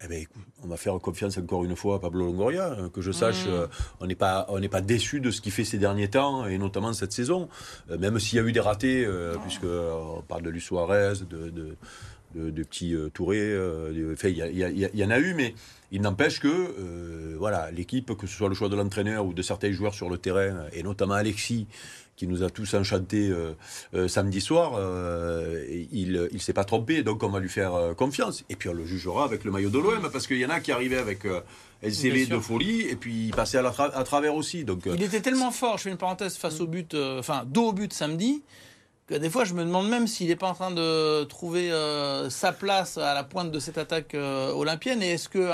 eh 0.05 0.07
ben, 0.09 0.23
écoute, 0.23 0.43
on 0.65 0.69
va 0.69 0.77
faire 0.77 0.99
confiance 1.01 1.37
encore 1.39 1.65
une 1.65 1.75
fois 1.77 1.97
à 1.97 1.99
Pablo 1.99 2.27
Longoria. 2.27 2.73
hein, 2.79 2.91
Que 2.93 3.01
je 3.03 3.13
sache, 3.13 3.47
Mm. 3.47 3.51
euh, 3.51 3.67
on 4.01 4.07
n'est 4.07 4.15
pas, 4.15 4.47
on 4.49 4.59
n'est 4.61 4.69
pas 4.69 4.81
déçu 4.81 5.21
de 5.21 5.31
ce 5.31 5.41
qu'il 5.41 5.53
fait 5.53 5.65
ces 5.65 5.79
derniers 5.79 6.09
temps 6.09 6.47
et 6.47 6.57
notamment 6.57 6.93
cette 6.93 7.13
saison. 7.13 7.49
Euh, 7.91 7.99
même 7.99 8.19
s'il 8.21 8.39
y 8.39 8.41
a 8.41 8.45
eu 8.45 8.53
des 8.53 8.61
ratés, 8.61 9.05
euh, 9.05 9.35
puisque 9.43 9.65
on 9.65 10.23
parle 10.27 10.43
de 10.43 10.51
Luis 10.51 10.61
Suarez, 10.61 11.15
de, 11.29 11.51
de, 11.51 11.77
de, 12.35 12.51
de 12.51 12.63
petits 12.63 12.95
Touré. 13.13 13.57
il 13.93 14.89
y, 14.95 14.99
y 14.99 15.05
en 15.05 15.11
a 15.11 15.19
eu, 15.19 15.35
mais 15.35 15.55
il 15.91 16.01
n'empêche 16.03 16.39
que, 16.41 17.35
voilà, 17.39 17.71
l'équipe, 17.71 18.15
que 18.17 18.27
ce 18.27 18.37
soit 18.37 18.49
le 18.49 18.55
choix 18.55 18.69
de 18.69 18.77
l'entraîneur 18.77 19.25
ou 19.27 19.33
de 19.33 19.43
certains 19.43 19.73
joueurs 19.73 19.95
sur 19.95 20.11
le 20.11 20.19
terrain, 20.19 20.67
et 20.73 20.83
notamment 20.83 21.15
Alexis 21.15 21.67
qui 22.19 22.27
nous 22.27 22.43
a 22.43 22.51
tous 22.51 22.75
enchantés 22.75 23.29
euh, 23.31 23.53
euh, 23.95 24.09
samedi 24.09 24.41
soir, 24.41 24.73
euh, 24.77 25.65
il 25.93 26.29
ne 26.33 26.39
s'est 26.39 26.53
pas 26.53 26.65
trompé, 26.65 27.05
donc 27.05 27.23
on 27.23 27.29
va 27.29 27.39
lui 27.39 27.49
faire 27.49 27.95
confiance. 27.97 28.45
Et 28.51 28.57
puis 28.57 28.69
on 28.69 28.73
le 28.75 28.85
jugera 28.85 29.25
avec 29.25 29.45
le 29.45 29.53
maillot 29.53 29.71
de 29.71 29.79
l'OM, 29.79 30.11
parce 30.13 30.27
qu'il 30.27 30.39
y 30.39 30.45
en 30.45 30.51
a 30.51 30.59
qui 30.59 30.73
arrivaient 30.73 30.99
avec 30.99 31.25
un 31.25 31.43
Bien 31.81 31.91
CV 31.93 32.25
sûr. 32.27 32.37
de 32.37 32.43
folie, 32.43 32.81
et 32.83 32.97
puis 32.97 33.27
ils 33.29 33.35
passaient 33.35 33.59
à, 33.59 33.63
la 33.63 33.71
tra- 33.71 33.93
à 33.95 34.03
travers 34.03 34.35
aussi. 34.35 34.65
Donc, 34.65 34.81
Il 34.87 35.01
était 35.03 35.21
tellement 35.21 35.53
fort, 35.53 35.79
je 35.79 35.85
fais 35.85 35.91
une 35.91 35.97
parenthèse 35.97 36.37
face 36.37 36.61
au 36.61 36.67
but, 36.67 36.93
euh, 36.95 37.21
enfin, 37.21 37.45
dos 37.47 37.69
au 37.69 37.73
but 37.73 37.93
samedi, 37.93 38.43
que 39.07 39.15
des 39.15 39.31
fois 39.31 39.45
je 39.45 39.55
me 39.55 39.65
demande 39.65 39.89
même 39.89 40.09
s'il 40.09 40.27
n'est 40.27 40.37
pas 40.37 40.49
en 40.49 40.55
train 40.55 40.73
de 40.73 41.23
trouver 41.25 41.71
euh, 41.71 42.29
sa 42.31 42.51
place 42.53 42.99
à 42.99 43.15
la 43.15 43.23
pointe 43.23 43.53
de 43.53 43.61
cette 43.61 43.79
attaque 43.79 44.15
euh, 44.17 44.51
olympienne. 44.53 45.03
Et 45.05 45.11
est-ce 45.13 45.29
que. 45.29 45.49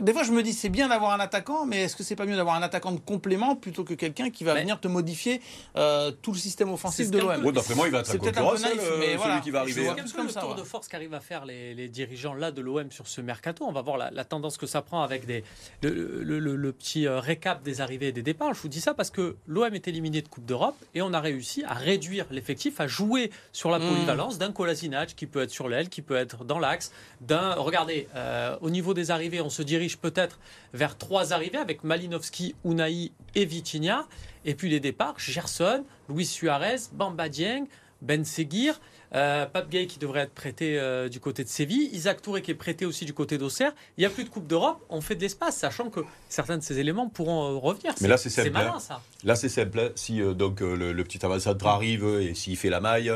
Des 0.00 0.12
fois, 0.12 0.22
je 0.22 0.32
me 0.32 0.42
dis, 0.42 0.52
c'est 0.52 0.68
bien 0.68 0.88
d'avoir 0.88 1.12
un 1.12 1.20
attaquant, 1.20 1.66
mais 1.66 1.82
est-ce 1.84 1.96
que 1.96 2.02
c'est 2.02 2.16
pas 2.16 2.26
mieux 2.26 2.36
d'avoir 2.36 2.54
un 2.56 2.62
attaquant 2.62 2.92
de 2.92 3.00
complément 3.00 3.56
plutôt 3.56 3.84
que 3.84 3.94
quelqu'un 3.94 4.30
qui 4.30 4.44
va 4.44 4.54
Mais- 4.54 4.60
venir 4.62 4.80
te 4.80 4.88
modifier 4.88 5.40
euh, 5.76 6.10
tout 6.22 6.32
le 6.32 6.38
système 6.38 6.70
offensif 6.72 7.10
de 7.10 7.18
l'OM 7.18 7.44
ouais, 7.44 7.52
d'après 7.52 7.74
moi, 7.74 7.86
il 7.86 7.92
va 7.92 8.00
être 8.00 8.06
C'est 8.06 8.18
en 8.18 8.20
peut-être 8.22 8.38
un 8.38 8.42
peu 8.42 8.50
concurrence, 8.50 8.62
naïf, 8.76 8.80
euh, 8.90 8.96
mais 8.98 9.04
celui 9.06 9.16
voilà. 9.16 9.38
qui 9.40 9.50
va 9.50 9.60
arriver. 9.60 9.86
C'est 9.86 10.02
peu 10.02 10.10
comme 10.16 10.26
le 10.26 10.32
ça, 10.32 10.40
tour 10.40 10.50
ouais. 10.50 10.56
de 10.56 10.62
force 10.62 10.88
qu'arrivent 10.88 11.14
à 11.14 11.20
faire 11.20 11.44
les, 11.44 11.74
les 11.74 11.88
dirigeants 11.88 12.34
là 12.34 12.50
de 12.50 12.60
l'OM 12.60 12.90
sur 12.90 13.06
ce 13.08 13.20
mercato? 13.20 13.64
On 13.66 13.72
va 13.72 13.82
voir 13.82 13.96
la, 13.98 14.10
la 14.10 14.24
tendance 14.24 14.56
que 14.58 14.66
ça 14.66 14.82
prend 14.82 15.02
avec 15.02 15.26
des, 15.26 15.44
le, 15.82 16.22
le- 16.22 16.38
le- 16.38 16.56
le 16.56 16.72
petit 16.72 17.06
euh, 17.06 17.20
récap 17.20 17.62
des 17.62 17.80
arrivées 17.80 18.08
et 18.08 18.12
des 18.12 18.22
départs. 18.22 18.54
Je 18.54 18.60
vous 18.60 18.68
dis 18.68 18.80
ça 18.80 18.94
parce 18.94 19.10
que 19.10 19.36
l'OM 19.46 19.72
est 19.74 19.88
éliminé 19.88 20.22
de 20.22 20.28
Coupe 20.28 20.44
d'Europe 20.46 20.76
et 20.94 21.02
on 21.02 21.12
a 21.12 21.20
réussi 21.20 21.62
à 21.64 21.74
réduire 21.74 22.26
l'effectif, 22.30 22.80
à 22.80 22.86
jouer 22.86 23.30
sur 23.52 23.70
la 23.70 23.78
Mm. 23.78 23.88
polyvalence 23.88 24.38
d'un 24.38 24.52
Kolasinac 24.52 25.14
qui 25.14 25.26
peut 25.26 25.42
être 25.42 25.50
sur 25.50 25.68
l'aile, 25.68 25.88
qui 25.88 26.02
peut 26.02 26.16
être 26.16 26.44
dans 26.44 26.58
l'axe. 26.58 26.92
D'un, 27.20 27.54
regardez, 27.54 28.08
euh, 28.14 28.56
au 28.60 28.70
niveau 28.70 28.94
des 28.94 29.10
arrivées, 29.10 29.40
on 29.40 29.50
se 29.50 29.62
dirige 29.76 29.98
peut-être 29.98 30.38
vers 30.72 30.96
trois 30.96 31.32
arrivées 31.32 31.58
avec 31.58 31.84
Malinowski, 31.84 32.54
Unai 32.64 33.12
et 33.34 33.44
Vitinha. 33.44 34.06
Et 34.44 34.54
puis 34.54 34.70
les 34.70 34.80
départs, 34.80 35.18
Gerson, 35.18 35.84
Luis 36.08 36.24
Suarez, 36.26 36.76
Bamba 36.92 37.28
Dieng, 37.28 37.64
Ben 38.00 38.24
Seguir, 38.24 38.80
euh, 39.14 39.46
Pape 39.46 39.68
Gay 39.70 39.86
qui 39.86 39.98
devrait 39.98 40.20
être 40.20 40.32
prêté 40.34 40.78
euh, 40.78 41.08
du 41.08 41.20
côté 41.20 41.44
de 41.44 41.48
Séville, 41.48 41.88
Isaac 41.92 42.22
Touré 42.22 42.42
qui 42.42 42.50
est 42.50 42.54
prêté 42.54 42.84
aussi 42.86 43.04
du 43.04 43.12
côté 43.12 43.38
d'Auxerre. 43.38 43.72
Il 43.96 44.00
n'y 44.00 44.06
a 44.06 44.10
plus 44.10 44.24
de 44.24 44.28
Coupe 44.28 44.46
d'Europe, 44.46 44.84
on 44.88 45.00
fait 45.00 45.14
de 45.14 45.20
l'espace, 45.20 45.56
sachant 45.56 45.90
que 45.90 46.00
certains 46.28 46.58
de 46.58 46.62
ces 46.62 46.78
éléments 46.78 47.08
pourront 47.08 47.54
euh, 47.54 47.58
revenir. 47.58 47.94
Mais 48.00 48.08
là, 48.08 48.16
c'est 48.16 48.30
simple, 48.30 48.50
malin 48.50 48.74
hein. 48.76 48.80
ça. 48.80 49.02
Là, 49.24 49.34
c'est 49.36 49.48
simple. 49.48 49.78
hein. 49.78 49.90
Si 49.94 50.20
euh, 50.20 50.34
donc 50.34 50.60
le, 50.60 50.92
le 50.92 51.04
petit 51.04 51.24
avant-centre 51.24 51.66
arrive 51.66 52.04
et 52.04 52.34
s'il 52.34 52.56
fait 52.56 52.70
la 52.70 52.80
maille, 52.80 53.12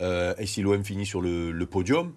et 0.00 0.46
si 0.46 0.62
l'OM 0.62 0.84
finit 0.84 1.06
sur 1.06 1.20
le, 1.20 1.50
le 1.50 1.66
podium, 1.66 2.14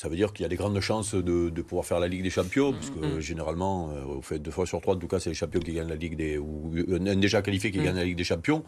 ça 0.00 0.08
veut 0.08 0.16
dire 0.16 0.32
qu'il 0.32 0.44
y 0.44 0.46
a 0.46 0.48
des 0.48 0.56
grandes 0.56 0.80
chances 0.80 1.14
de, 1.14 1.50
de 1.50 1.62
pouvoir 1.62 1.84
faire 1.84 2.00
la 2.00 2.08
Ligue 2.08 2.22
des 2.22 2.30
Champions, 2.30 2.72
parce 2.72 2.88
que 2.88 3.00
Mhm. 3.00 3.20
généralement, 3.20 3.90
euh, 3.90 4.04
au 4.16 4.22
fait 4.22 4.38
deux 4.38 4.50
fois 4.50 4.64
sur 4.64 4.80
trois, 4.80 4.94
en 4.94 4.98
tout 4.98 5.08
cas, 5.08 5.20
c'est 5.20 5.28
les 5.28 5.34
champions 5.34 5.60
qui 5.60 5.74
gagnent 5.74 5.90
la 5.90 5.94
Ligue 6.04 6.16
des 6.16 6.38
ou 6.38 6.72
un 6.88 7.16
déjà 7.16 7.42
qualifié 7.42 7.70
qui 7.70 7.78
Mhm. 7.80 7.84
gagne 7.84 7.96
la 7.96 8.04
Ligue 8.04 8.16
des 8.16 8.24
Champions. 8.24 8.64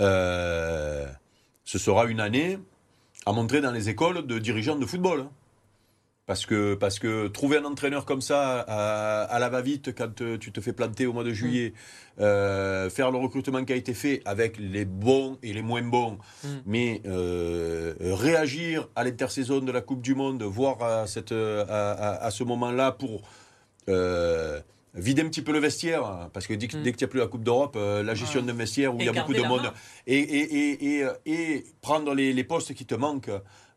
Euh, 0.00 1.06
ce 1.64 1.78
sera 1.78 2.06
une 2.06 2.18
année 2.18 2.58
à 3.24 3.30
montrer 3.32 3.60
dans 3.60 3.70
les 3.70 3.88
écoles 3.88 4.26
de 4.26 4.36
dirigeants 4.40 4.74
de 4.76 4.84
football. 4.84 5.26
Parce 6.26 6.46
que, 6.46 6.74
parce 6.74 6.98
que 6.98 7.26
trouver 7.28 7.58
un 7.58 7.64
entraîneur 7.66 8.06
comme 8.06 8.22
ça 8.22 8.60
à, 8.60 9.24
à 9.24 9.38
la 9.38 9.50
va-vite 9.50 9.94
quand 9.94 10.22
euh, 10.22 10.38
tu 10.38 10.52
te 10.52 10.60
fais 10.62 10.72
planter 10.72 11.04
au 11.04 11.12
mois 11.12 11.22
de 11.22 11.34
juillet, 11.34 11.74
euh, 12.18 12.88
faire 12.88 13.10
le 13.10 13.18
recrutement 13.18 13.62
qui 13.62 13.74
a 13.74 13.76
été 13.76 13.92
fait 13.92 14.22
avec 14.24 14.56
les 14.58 14.86
bons 14.86 15.36
et 15.42 15.52
les 15.52 15.60
moins 15.60 15.82
bons, 15.82 16.16
Mm. 16.42 16.48
mais 16.64 17.02
euh, 17.04 17.92
réagir 18.00 18.88
à 18.96 19.04
l'intersaison 19.04 19.58
de 19.60 19.70
la 19.70 19.82
Coupe 19.82 20.00
du 20.00 20.14
Monde, 20.14 20.42
voir 20.44 20.82
à, 20.82 21.06
cette, 21.06 21.32
à, 21.32 21.62
à- 21.92 22.24
à 22.24 22.30
ce 22.30 22.42
moment-là 22.44 22.92
pour 22.92 23.20
euh, 23.90 24.60
vider 24.94 25.20
un 25.20 25.28
petit 25.28 25.42
peu 25.42 25.52
le 25.52 25.58
vestiaire, 25.58 26.06
hein, 26.06 26.30
parce 26.32 26.46
que 26.46 26.54
dès, 26.54 26.68
que- 26.68 26.78
Mm. 26.78 26.82
dès 26.84 26.92
que 26.92 26.96
tu 26.96 27.04
n'as 27.04 27.08
plus 27.08 27.20
la 27.20 27.26
Coupe 27.26 27.44
d'Europe, 27.44 27.74
euh, 27.76 28.02
la 28.02 28.14
gestion 28.14 28.40
Ouais. 28.40 28.46
d'un 28.46 28.54
vestiaire 28.54 28.94
où 28.94 28.98
Et 28.98 29.02
il 29.02 29.06
y 29.06 29.08
a 29.10 29.12
beaucoup 29.12 29.34
de 29.34 29.42
monde, 29.42 29.70
et, 30.06 30.18
et, 30.18 30.70
et, 30.72 31.00
et, 31.00 31.06
et 31.26 31.64
prendre 31.82 32.14
les, 32.14 32.32
les 32.32 32.44
postes 32.44 32.72
qui 32.72 32.86
te 32.86 32.94
manquent 32.94 33.30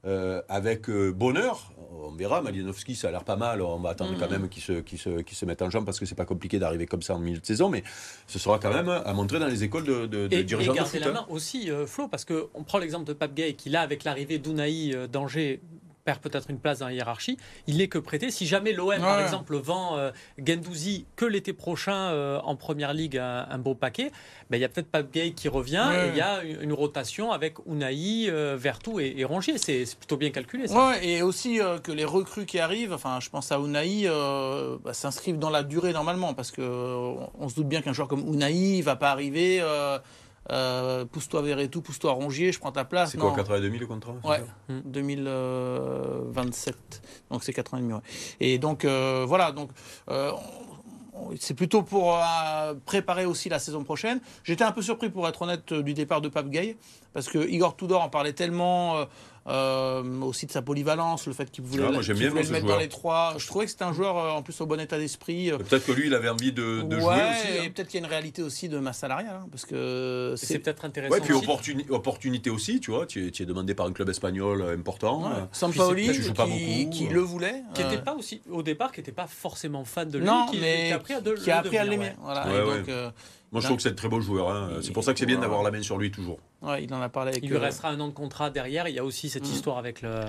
euh, 0.08 0.42
avec 0.50 0.90
euh, 0.90 1.12
bonheur. 1.12 1.72
On 2.10 2.12
verra, 2.12 2.42
Malinowski, 2.42 2.96
ça 2.96 3.10
a 3.10 3.12
l'air 3.12 3.24
pas 3.24 3.36
mal. 3.36 3.62
On 3.62 3.80
va 3.80 3.90
attendre 3.90 4.12
Mhm. 4.14 4.20
quand 4.20 4.30
même 4.30 4.50
qu'il 4.50 4.62
se, 4.64 5.46
mette 5.46 5.62
en 5.62 5.70
jambe 5.70 5.86
parce 5.86 6.00
que 6.00 6.06
c'est 6.06 6.16
pas 6.16 6.26
compliqué 6.26 6.58
d'arriver 6.60 6.86
comme 6.86 7.02
ça 7.02 7.16
en 7.16 7.20
milieu 7.20 7.40
de 7.40 7.46
saison, 7.46 7.70
mais 7.70 7.84
ce 8.28 8.40
sera 8.40 8.60
quand 8.60 8.74
même 8.74 8.88
à 8.90 9.14
montrer 9.14 9.40
dans 9.40 9.48
les 9.48 9.64
écoles 9.64 9.84
de, 9.84 10.06
de, 10.06 10.28
de 10.28 10.36
Et, 10.36 10.40
et 10.40 10.44
dirigeants 10.44 10.72
de 10.74 10.78
garder 10.78 10.92
foot. 10.92 11.00
la 11.02 11.08
hein. 11.10 11.14
main 11.14 11.26
aussi, 11.30 11.70
euh, 11.70 11.86
Flo, 11.86 12.08
parce 12.08 12.24
qu'on 12.26 12.64
prend 12.64 12.78
l'exemple 12.78 13.06
de 13.06 13.14
Pape 13.14 13.34
Gay 13.34 13.54
qui, 13.54 13.70
là, 13.70 13.82
avec 13.82 14.04
l'arrivée 14.04 14.42
euh, 14.48 15.08
d'Angers, 15.08 15.62
perd 16.08 16.20
peut-être 16.22 16.50
une 16.50 16.58
place 16.58 16.80
dans 16.80 16.88
la 16.88 16.94
hiérarchie. 16.94 17.36
Il 17.68 17.78
n'est 17.80 17.90
que 17.90 17.98
prêté. 18.00 18.32
Si 18.32 18.48
jamais 18.48 18.72
l'OM, 18.72 18.98
par 19.02 19.20
exemple, 19.20 19.58
vend 19.58 19.98
euh, 19.98 20.12
Gendouzi 20.42 21.06
que 21.18 21.26
l'été 21.26 21.52
prochain 21.52 21.94
euh, 22.14 22.40
en 22.46 22.56
première 22.56 22.94
ligue 22.94 23.18
un, 23.18 23.46
un 23.50 23.58
beau 23.58 23.76
paquet, 23.76 24.12
ben, 24.50 24.56
il 24.58 24.62
y 24.62 24.64
a 24.64 24.70
peut-être 24.70 24.88
Pape 24.90 25.12
Gay 25.12 25.32
qui 25.32 25.50
revient 25.50 25.86
Ouais. 25.90 26.08
et 26.08 26.10
il 26.12 26.16
y 26.16 26.22
a 26.22 26.44
une, 26.44 26.62
une 26.62 26.74
rotation 26.74 27.34
avec 27.34 27.56
Unai, 27.68 28.30
euh, 28.30 28.56
Vertou 28.58 29.02
et, 29.02 29.16
et 29.18 29.26
Rongier. 29.26 29.58
C'est 29.58 29.84
plutôt 30.00 30.16
bien 30.16 30.30
calculé, 30.30 30.70
ça. 30.70 30.88
Ouais, 30.88 31.06
et 31.06 31.22
aussi 31.22 31.60
euh, 31.60 31.78
que 31.78 31.92
les 31.92 32.06
recrues 32.06 32.46
qui 32.46 32.60
arrivent, 32.60 32.94
enfin, 32.94 33.20
je 33.22 33.30
pense 33.30 33.52
à 33.52 33.58
Unai, 33.60 34.08
bah, 34.84 34.94
s'inscrivent 34.94 35.40
dans 35.40 35.50
la 35.50 35.64
durée 35.64 35.92
normalement, 35.92 36.34
parce 36.34 36.52
que 36.52 36.62
euh, 36.62 37.16
on 37.38 37.50
se 37.50 37.56
doute 37.56 37.68
bien 37.68 37.82
qu'un 37.82 37.92
joueur 37.92 38.08
comme 38.08 38.26
Unai, 38.34 38.54
il 38.78 38.82
va 38.82 38.96
pas 38.96 39.12
arriver. 39.12 39.62
Euh, 40.50 41.02
euh, 41.02 41.06
pousse-toi 41.06 41.42
Verretou, 41.42 41.82
pousse-toi 41.82 42.12
Rongier, 42.14 42.52
je 42.52 42.60
prends 42.60 42.72
ta 42.72 42.86
place. 42.86 43.12
C'est 43.12 43.18
quoi, 43.18 43.34
82 43.36 43.68
000 43.70 43.80
le 43.82 43.88
contrat 43.88 44.14
c'est 44.24 44.30
Ouais, 44.30 44.38
ça 44.38 44.74
2027. 44.86 46.76
Donc 47.32 47.44
c'est 47.44 47.54
4 47.54 47.74
ans 47.74 47.78
et 47.78 47.82
demi. 47.82 47.94
ouais. 47.94 48.00
Et 48.40 48.58
donc 48.58 48.86
euh, 48.86 49.26
voilà, 49.28 49.52
donc 49.52 49.70
euh, 50.10 50.32
on- 50.32 51.30
on- 51.32 51.36
c'est 51.40 51.54
plutôt 51.54 51.82
pour 51.84 52.16
euh, 52.16 52.74
préparer 52.86 53.26
aussi 53.26 53.50
la 53.50 53.60
saison 53.60 53.84
prochaine. 53.84 54.20
J'étais 54.44 54.64
un 54.64 54.72
peu 54.72 54.82
surpris 54.82 55.10
pour 55.10 55.28
être 55.28 55.42
honnête 55.42 55.72
euh, 55.72 55.82
du 55.84 55.94
départ 55.94 56.22
de 56.22 56.30
Pape 56.30 56.50
Gay 56.50 56.78
parce 57.14 57.28
que 57.28 57.48
Igor 57.50 57.76
Tudor 57.76 58.02
en 58.04 58.10
parlait 58.10 58.34
tellement 58.34 59.06
euh, 59.48 60.04
aussi 60.22 60.46
de 60.46 60.52
sa 60.52 60.62
polyvalence, 60.62 61.26
le 61.28 61.34
fait 61.34 61.50
qu'il 61.50 61.64
voulait, 61.64 61.84
Ah, 61.88 61.92
moi, 61.92 62.02
j'aime 62.02 62.16
qu'il 62.18 62.26
bien, 62.26 62.30
voulait 62.32 62.42
moi, 62.44 62.48
le 62.50 62.54
mettre 62.54 62.66
joueur. 62.66 62.76
dans 62.78 62.82
les 62.82 62.90
trois. 62.90 63.34
Je 63.38 63.48
trouvais 63.48 63.66
que 63.66 63.72
c'était 63.72 63.86
un 63.86 63.94
joueur 63.94 64.18
euh, 64.18 64.30
en 64.32 64.42
plus 64.42 64.60
au 64.62 64.66
bon 64.66 64.80
état 64.80 64.98
d'esprit. 64.98 65.52
euh, 65.52 65.58
Peut-être 65.58 65.86
que 65.86 65.92
lui, 65.94 66.08
il 66.08 66.14
avait 66.14 66.30
envie 66.30 66.52
de, 66.52 66.82
de 66.82 66.96
ouais, 66.96 67.02
jouer 67.02 67.14
aussi. 67.14 67.54
et 67.54 67.60
hein. 67.68 67.72
peut-être 67.74 67.88
qu'il 67.88 68.00
y 68.00 68.04
a 68.04 68.06
une 68.06 68.12
réalité 68.12 68.44
aussi 68.44 68.68
de 68.70 68.78
masse 68.80 68.98
salariale, 68.98 69.40
hein, 69.44 69.48
parce 69.50 69.66
que 69.66 70.34
C'est 70.38 70.46
c'est 70.48 70.60
peut-être 70.60 70.84
intéressant. 70.86 71.14
Ouais, 71.16 71.22
puis 71.22 71.34
aussi. 71.34 71.46
opportuni- 71.46 71.86
opportunité 71.90 72.50
aussi, 72.50 72.80
tu 72.80 72.92
vois. 72.92 73.06
Tu 73.06 73.28
es, 73.28 73.32
tu 73.32 73.44
es 73.44 73.46
demandé 73.46 73.74
par 73.74 73.86
un 73.86 73.94
club 73.94 74.10
espagnol 74.10 74.62
important. 74.78 75.24
Ouais. 75.24 75.38
euh, 75.38 75.46
Sampaoli 75.52 76.08
pas 76.34 76.46
qui, 76.46 76.50
beaucoup, 76.84 76.90
qui 76.92 77.08
euh. 77.08 77.14
le 77.14 77.20
voulait. 77.22 77.64
Qui 77.74 77.84
n'était 77.84 78.02
pas 78.02 78.16
aussi, 78.16 78.42
au 78.52 78.64
départ, 78.64 78.92
qui 78.92 79.00
n'était 79.00 79.12
pas 79.12 79.28
forcément 79.28 79.86
fan 79.86 80.10
de 80.10 80.18
lui, 80.20 80.26
non, 80.26 80.48
qui, 80.52 80.60
mais 80.60 80.88
qui 80.88 80.92
a 80.92 80.96
appris 80.98 81.14
à, 81.14 81.22
de, 81.22 81.34
qui 81.36 81.50
a 81.52 81.62
le 81.62 81.68
appris 81.68 81.78
à 81.78 81.86
devenir, 81.86 82.02
l'aimer. 82.02 82.16
Voilà. 82.22 82.48
Et 82.48 83.12
Moi, 83.52 83.62
je 83.62 83.66
trouve 83.66 83.78
que 83.78 83.84
c'est 83.84 83.90
un 83.92 83.94
très 83.94 84.10
beau 84.10 84.20
joueur. 84.20 84.50
hein. 84.50 84.70
C'est 84.82 84.92
pour 84.92 85.04
ça 85.06 85.14
que 85.14 85.20
c'est 85.20 85.26
bien 85.26 85.40
d'avoir 85.40 85.64
la 85.64 85.72
main 85.72 85.82
sur 85.82 85.98
lui 85.98 86.12
toujours. 86.12 86.40
Ouais, 86.62 86.84
il 86.84 86.94
en 86.94 87.02
a 87.02 87.10
parlé 87.10 87.32
avec. 87.32 87.44
Il 87.44 87.50
lui 87.50 87.58
euh, 87.58 87.60
restera 87.60 87.90
un 87.90 88.00
an 88.00 88.08
de 88.08 88.14
contrat 88.14 88.50
derrière. 88.50 88.88
Il 88.88 88.96
y 88.96 89.00
a 89.00 89.04
aussi 89.06 89.30
cette 89.30 89.48
Mm. 89.48 89.52
histoire 89.54 89.78
avec 89.78 90.02
le, 90.02 90.22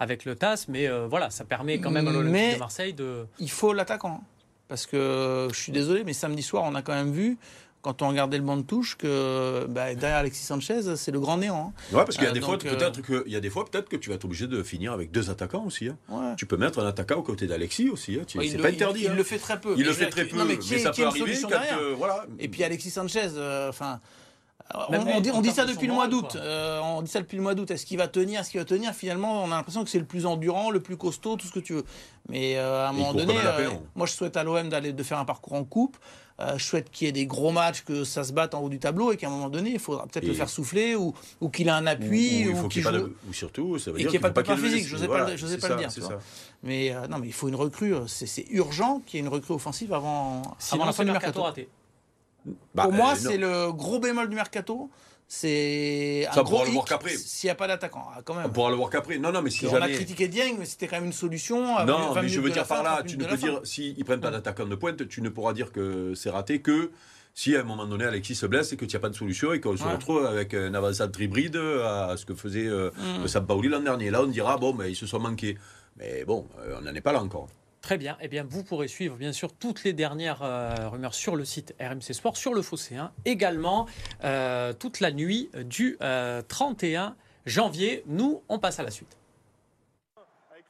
avec 0.00 0.24
le 0.24 0.34
TAS. 0.36 0.66
Mais 0.68 0.86
euh, 0.88 1.06
voilà, 1.08 1.30
ça 1.30 1.44
permet 1.44 1.78
quand 1.80 1.90
même 1.90 2.08
à 2.08 2.12
l'Olympique 2.12 2.32
Mais- 2.32 2.54
de 2.54 2.58
Marseille 2.58 2.92
de. 2.94 3.26
Il 3.38 3.50
faut 3.50 3.72
l'attaquant. 3.72 4.20
hein. 4.22 4.26
Parce 4.68 4.86
que 4.86 5.48
je 5.52 5.56
suis 5.58 5.70
désolé, 5.72 6.02
mais 6.04 6.12
samedi 6.12 6.42
soir, 6.42 6.64
on 6.66 6.74
a 6.74 6.82
quand 6.82 6.92
même 6.94 7.12
vu, 7.12 7.38
quand 7.82 8.02
on 8.02 8.08
regardait 8.08 8.36
le 8.38 8.42
banc 8.42 8.56
de 8.56 8.62
touche, 8.62 8.96
que 8.96 9.64
bah, 9.68 9.94
derrière 9.94 10.18
Alexis 10.18 10.42
Sanchez, 10.42 10.96
c'est 10.96 11.12
le 11.12 11.20
grand 11.20 11.36
néant. 11.36 11.72
Ouais, 11.92 12.04
parce 12.04 12.16
qu'il 12.16 12.24
y 12.24 12.26
a 12.26 12.30
Euh, 12.30 12.32
des 12.32 12.40
fois, 12.40 12.54
euh, 12.54 12.76
peut-être 12.76 13.00
que, 13.00 13.22
il 13.28 13.32
y 13.32 13.36
a 13.36 13.40
des 13.40 13.48
fois, 13.48 13.64
peut-être 13.64 13.88
que 13.88 13.94
tu 13.94 14.08
vas 14.08 14.16
être 14.16 14.24
obligé 14.24 14.48
de 14.48 14.60
finir 14.64 14.92
avec 14.92 15.12
deux 15.12 15.30
attaquants 15.30 15.64
aussi. 15.64 15.86
hein. 15.86 15.96
hein. 16.08 16.30
Ouais. 16.30 16.34
Tu 16.36 16.46
peux 16.46 16.56
mettre 16.56 16.80
un 16.80 16.86
attaquant 16.88 17.14
aux 17.18 17.22
côtés 17.22 17.46
d'Alexis 17.46 17.88
aussi. 17.88 18.16
hein. 18.20 18.24
Ouais, 18.36 18.48
c'est 18.48 18.56
le- 18.56 18.62
pas 18.64 18.70
interdit. 18.70 19.02
Il, 19.04 19.10
hein. 19.10 19.14
le 19.14 19.22
fait 19.22 19.38
très 19.38 19.60
peu. 19.60 19.74
Il 19.76 19.84
le 19.84 19.90
Mais 19.90 19.94
fait 19.94 20.10
très 20.10 20.24
peu, 20.24 20.36
non, 20.36 20.44
mais, 20.46 20.54
mais, 20.54 20.58
qui 20.58 20.74
est- 20.74 20.78
ça 20.80 20.90
qui 20.90 21.02
peut 21.02 21.06
arriver 21.06 21.38
quand. 21.40 21.50
euh, 21.80 21.94
voilà. 21.96 22.26
Et 22.40 22.48
puis 22.48 22.64
Alexis 22.64 22.90
Sanchez, 22.90 23.28
euh, 23.36 23.68
enfin. 23.68 24.00
On, 24.74 25.20
dit, 25.20 25.50
ça 25.50 25.64
depuis 25.64 25.86
le 25.86 25.92
mois 25.92 26.08
d'août. 26.08 26.36
on 26.36 27.02
dit 27.02 27.10
ça 27.10 27.20
depuis 27.20 27.36
le 27.36 27.42
mois 27.42 27.54
d'août. 27.54 27.70
Est-ce 27.70 27.86
qu'il 27.86 27.98
va 27.98 28.08
tenir 28.08 28.40
Est-ce 28.40 28.50
qu'il 28.50 28.60
va 28.60 28.64
tenir? 28.64 28.92
Finalement, 28.94 29.44
on 29.44 29.52
a 29.52 29.56
l'impression 29.56 29.84
que 29.84 29.90
c'est 29.90 29.98
le 29.98 30.04
plus 30.04 30.26
endurant, 30.26 30.70
le 30.70 30.80
plus 30.80 30.96
costaud, 30.96 31.36
tout 31.36 31.46
ce 31.46 31.52
que 31.52 31.60
tu 31.60 31.74
veux. 31.74 31.84
Mais 32.28 32.56
à 32.56 32.88
un 32.88 32.92
moment 32.92 33.14
donné, 33.14 33.34
moi 33.94 34.06
je 34.06 34.12
souhaite 34.12 34.36
à 34.36 34.44
l'OM 34.44 34.68
d'aller 34.68 34.92
de 34.92 35.02
faire 35.02 35.18
un 35.18 35.24
parcours 35.24 35.54
en 35.54 35.64
coupe. 35.64 35.96
Euh, 36.38 36.58
je 36.58 36.64
souhaite 36.64 36.90
qu'il 36.90 37.06
y 37.06 37.08
ait 37.08 37.12
des 37.12 37.26
gros 37.26 37.50
matchs, 37.50 37.82
que 37.82 38.04
ça 38.04 38.22
se 38.22 38.32
batte 38.32 38.54
en 38.54 38.60
haut 38.60 38.68
du 38.68 38.78
tableau 38.78 39.10
et 39.10 39.16
qu'à 39.16 39.28
un 39.28 39.30
moment 39.30 39.48
donné, 39.48 39.70
il 39.70 39.78
faudra 39.78 40.06
peut-être 40.06 40.26
le 40.26 40.34
faire 40.34 40.50
souffler 40.50 40.94
ou, 40.94 41.14
ou 41.40 41.48
qu'il 41.48 41.68
ait 41.68 41.70
un 41.70 41.86
appui. 41.86 42.46
Ou, 42.48 42.68
qu'il 42.68 42.86
ou 42.86 43.32
surtout, 43.32 43.78
ça 43.78 43.90
veut 43.90 43.98
dire 43.98 44.10
qu'il 44.10 44.20
n'y 44.20 44.26
ait 44.26 44.30
pas 44.30 44.42
de 44.42 44.54
physique. 44.56 44.86
Je 44.86 44.96
n'osais 44.96 45.08
pas, 45.08 45.24
pas 45.24 45.30
le 45.30 45.76
dire. 45.76 46.18
Mais 46.62 46.90
euh, 46.90 47.06
non, 47.08 47.18
mais 47.18 47.28
il 47.28 47.32
faut 47.32 47.48
une 47.48 47.54
recrue. 47.54 47.94
Euh, 47.94 48.06
c'est 48.06 48.44
urgent 48.50 49.00
qu'il 49.06 49.18
y 49.18 49.22
ait 49.22 49.26
une 49.26 49.32
recrue 49.32 49.54
offensive 49.54 49.94
avant, 49.94 50.42
avant 50.72 50.84
la 50.84 50.92
fin 50.92 51.04
du 51.04 51.10
mercato. 51.10 51.42
raté. 51.42 51.68
Bah, 52.74 52.84
Pour 52.84 52.92
moi, 52.92 53.14
c'est 53.16 53.38
le 53.38 53.72
gros 53.72 53.98
bémol 53.98 54.28
du 54.28 54.36
mercato 54.36 54.90
c'est 55.28 56.26
un 56.30 56.42
gros 56.42 56.64
le 56.64 56.70
voir 56.70 56.84
qu'après. 56.84 57.16
S'il 57.16 57.48
n'y 57.48 57.52
a 57.52 57.56
pas 57.56 57.66
d'attaquant, 57.66 58.06
ah, 58.14 58.20
quand 58.24 58.34
même. 58.34 58.46
On 58.46 58.50
pourra 58.50 58.70
le 58.70 58.76
voir 58.76 58.90
qu'après. 58.90 59.18
Non, 59.18 59.32
non, 59.32 59.42
mais 59.42 59.50
si 59.50 59.66
on 59.66 59.70
jamais... 59.70 59.86
a 59.86 59.88
critiqué 59.88 60.28
Dieng, 60.28 60.56
mais 60.58 60.64
c'était 60.64 60.86
quand 60.86 60.96
même 60.96 61.06
une 61.06 61.12
solution. 61.12 61.84
Non, 61.84 62.14
mais 62.14 62.28
je 62.28 62.40
veux 62.40 62.50
dire 62.50 62.66
par 62.66 62.82
là, 62.82 63.02
tu 63.04 63.18
ne 63.18 63.24
peux 63.24 63.36
dire, 63.36 63.60
s'ils 63.64 63.98
ne 63.98 64.04
prennent 64.04 64.20
pas 64.20 64.30
d'attaquant 64.30 64.66
de 64.66 64.74
pointe, 64.74 65.08
tu 65.08 65.22
ne 65.22 65.28
pourras 65.28 65.52
dire 65.52 65.72
que 65.72 66.14
c'est 66.14 66.30
raté 66.30 66.60
que 66.60 66.90
si 67.34 67.54
à 67.54 67.60
un 67.60 67.64
moment 67.64 67.86
donné 67.86 68.06
Alexis 68.06 68.34
se 68.34 68.46
blesse 68.46 68.72
et 68.72 68.76
qu'il 68.78 68.88
n'y 68.88 68.96
a 68.96 68.98
pas 68.98 69.10
de 69.10 69.14
solution 69.14 69.52
et 69.52 69.60
qu'on 69.60 69.76
se 69.76 69.84
retrouve 69.84 70.24
avec 70.24 70.54
un 70.54 70.72
avançade 70.74 71.14
hybride 71.18 71.56
à 71.56 72.14
ce 72.16 72.24
que 72.24 72.34
faisait 72.34 72.66
euh, 72.66 72.90
mm. 73.22 73.26
Sampaoli 73.26 73.68
l'an 73.68 73.80
dernier. 73.80 74.10
Là, 74.10 74.22
on 74.22 74.26
dira, 74.26 74.56
bon, 74.56 74.74
mais 74.74 74.90
ils 74.92 74.96
se 74.96 75.06
sont 75.06 75.18
manqués. 75.18 75.58
Mais 75.96 76.24
bon, 76.24 76.46
euh, 76.60 76.76
on 76.78 76.82
n'en 76.82 76.94
est 76.94 77.00
pas 77.00 77.12
là 77.12 77.20
encore. 77.20 77.48
Très 77.86 77.98
bien. 77.98 78.18
Eh 78.20 78.26
bien, 78.26 78.42
vous 78.42 78.64
pourrez 78.64 78.88
suivre, 78.88 79.14
bien 79.14 79.30
sûr, 79.30 79.52
toutes 79.52 79.84
les 79.84 79.92
dernières 79.92 80.42
euh, 80.42 80.88
rumeurs 80.88 81.14
sur 81.14 81.36
le 81.36 81.44
site 81.44 81.72
RMC 81.80 82.14
Sport, 82.14 82.36
sur 82.36 82.52
le 82.52 82.60
Phocéen, 82.60 83.12
également 83.24 83.86
euh, 84.24 84.72
toute 84.72 84.98
la 84.98 85.12
nuit 85.12 85.50
du 85.54 85.96
31 86.00 86.02
euh, 86.02 87.10
janvier. 87.46 88.02
Nous, 88.08 88.42
on 88.48 88.58
passe 88.58 88.80
à 88.80 88.82
la 88.82 88.90
suite. 88.90 89.16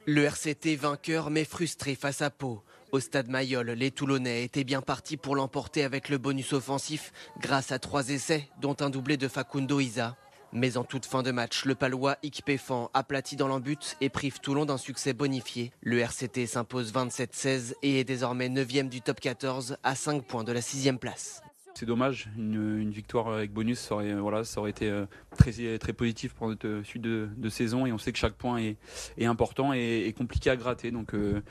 Le 0.05 0.25
RCT 0.25 0.75
vainqueur 0.75 1.31
mais 1.31 1.43
frustré 1.43 1.95
face 1.95 2.21
à 2.21 2.29
Pau. 2.29 2.61
Au 2.91 2.99
stade 2.99 3.29
Mayol, 3.29 3.71
les 3.71 3.89
Toulonnais 3.89 4.43
étaient 4.43 4.63
bien 4.63 4.83
partis 4.83 5.17
pour 5.17 5.35
l'emporter 5.35 5.83
avec 5.83 6.09
le 6.09 6.19
bonus 6.19 6.53
offensif 6.53 7.11
grâce 7.39 7.71
à 7.71 7.79
trois 7.79 8.09
essais, 8.09 8.47
dont 8.61 8.75
un 8.79 8.91
doublé 8.91 9.17
de 9.17 9.27
Facundo 9.27 9.79
Isa. 9.79 10.15
Mais 10.53 10.77
en 10.77 10.83
toute 10.83 11.05
fin 11.05 11.23
de 11.23 11.31
match, 11.31 11.65
le 11.65 11.75
Palois 11.75 12.17
Ikpefan 12.23 12.89
aplatit 12.93 13.35
dans 13.35 13.47
l'embut 13.47 13.97
et 14.01 14.09
prive 14.09 14.39
Toulon 14.39 14.65
d'un 14.65 14.77
succès 14.77 15.13
bonifié. 15.13 15.71
Le 15.81 15.99
RCT 15.99 16.45
s'impose 16.45 16.93
27-16 16.93 17.73
et 17.83 17.99
est 17.99 18.03
désormais 18.03 18.49
9e 18.49 18.89
du 18.89 19.01
top 19.01 19.19
14 19.19 19.77
à 19.83 19.95
5 19.95 20.23
points 20.23 20.43
de 20.43 20.51
la 20.51 20.61
6e 20.61 20.97
place. 20.97 21.41
C'est 21.75 21.85
dommage, 21.85 22.27
une, 22.35 22.89
victoire 22.89 23.27
avec 23.27 23.51
bonus, 23.51 23.77
ça 23.77 23.93
aurait, 23.93 24.15
voilà, 24.15 24.43
ça 24.43 24.59
aurait 24.59 24.71
été 24.71 24.89
euh, 24.89 25.05
très, 25.37 25.77
très 25.77 25.93
positif 25.93 26.33
pour 26.33 26.47
notre 26.47 26.81
suite 26.83 27.03
de, 27.03 27.49
saison 27.49 27.85
et 27.85 27.91
on 27.91 27.99
sait 27.99 28.11
que 28.11 28.17
chaque 28.17 28.33
point 28.33 28.57
est, 28.57 29.25
important 29.25 29.73
et, 29.73 30.11
compliqué 30.17 30.49
à 30.49 30.55
gratter. 30.55 30.89
Donc, 30.89 31.13
euh, 31.13 31.43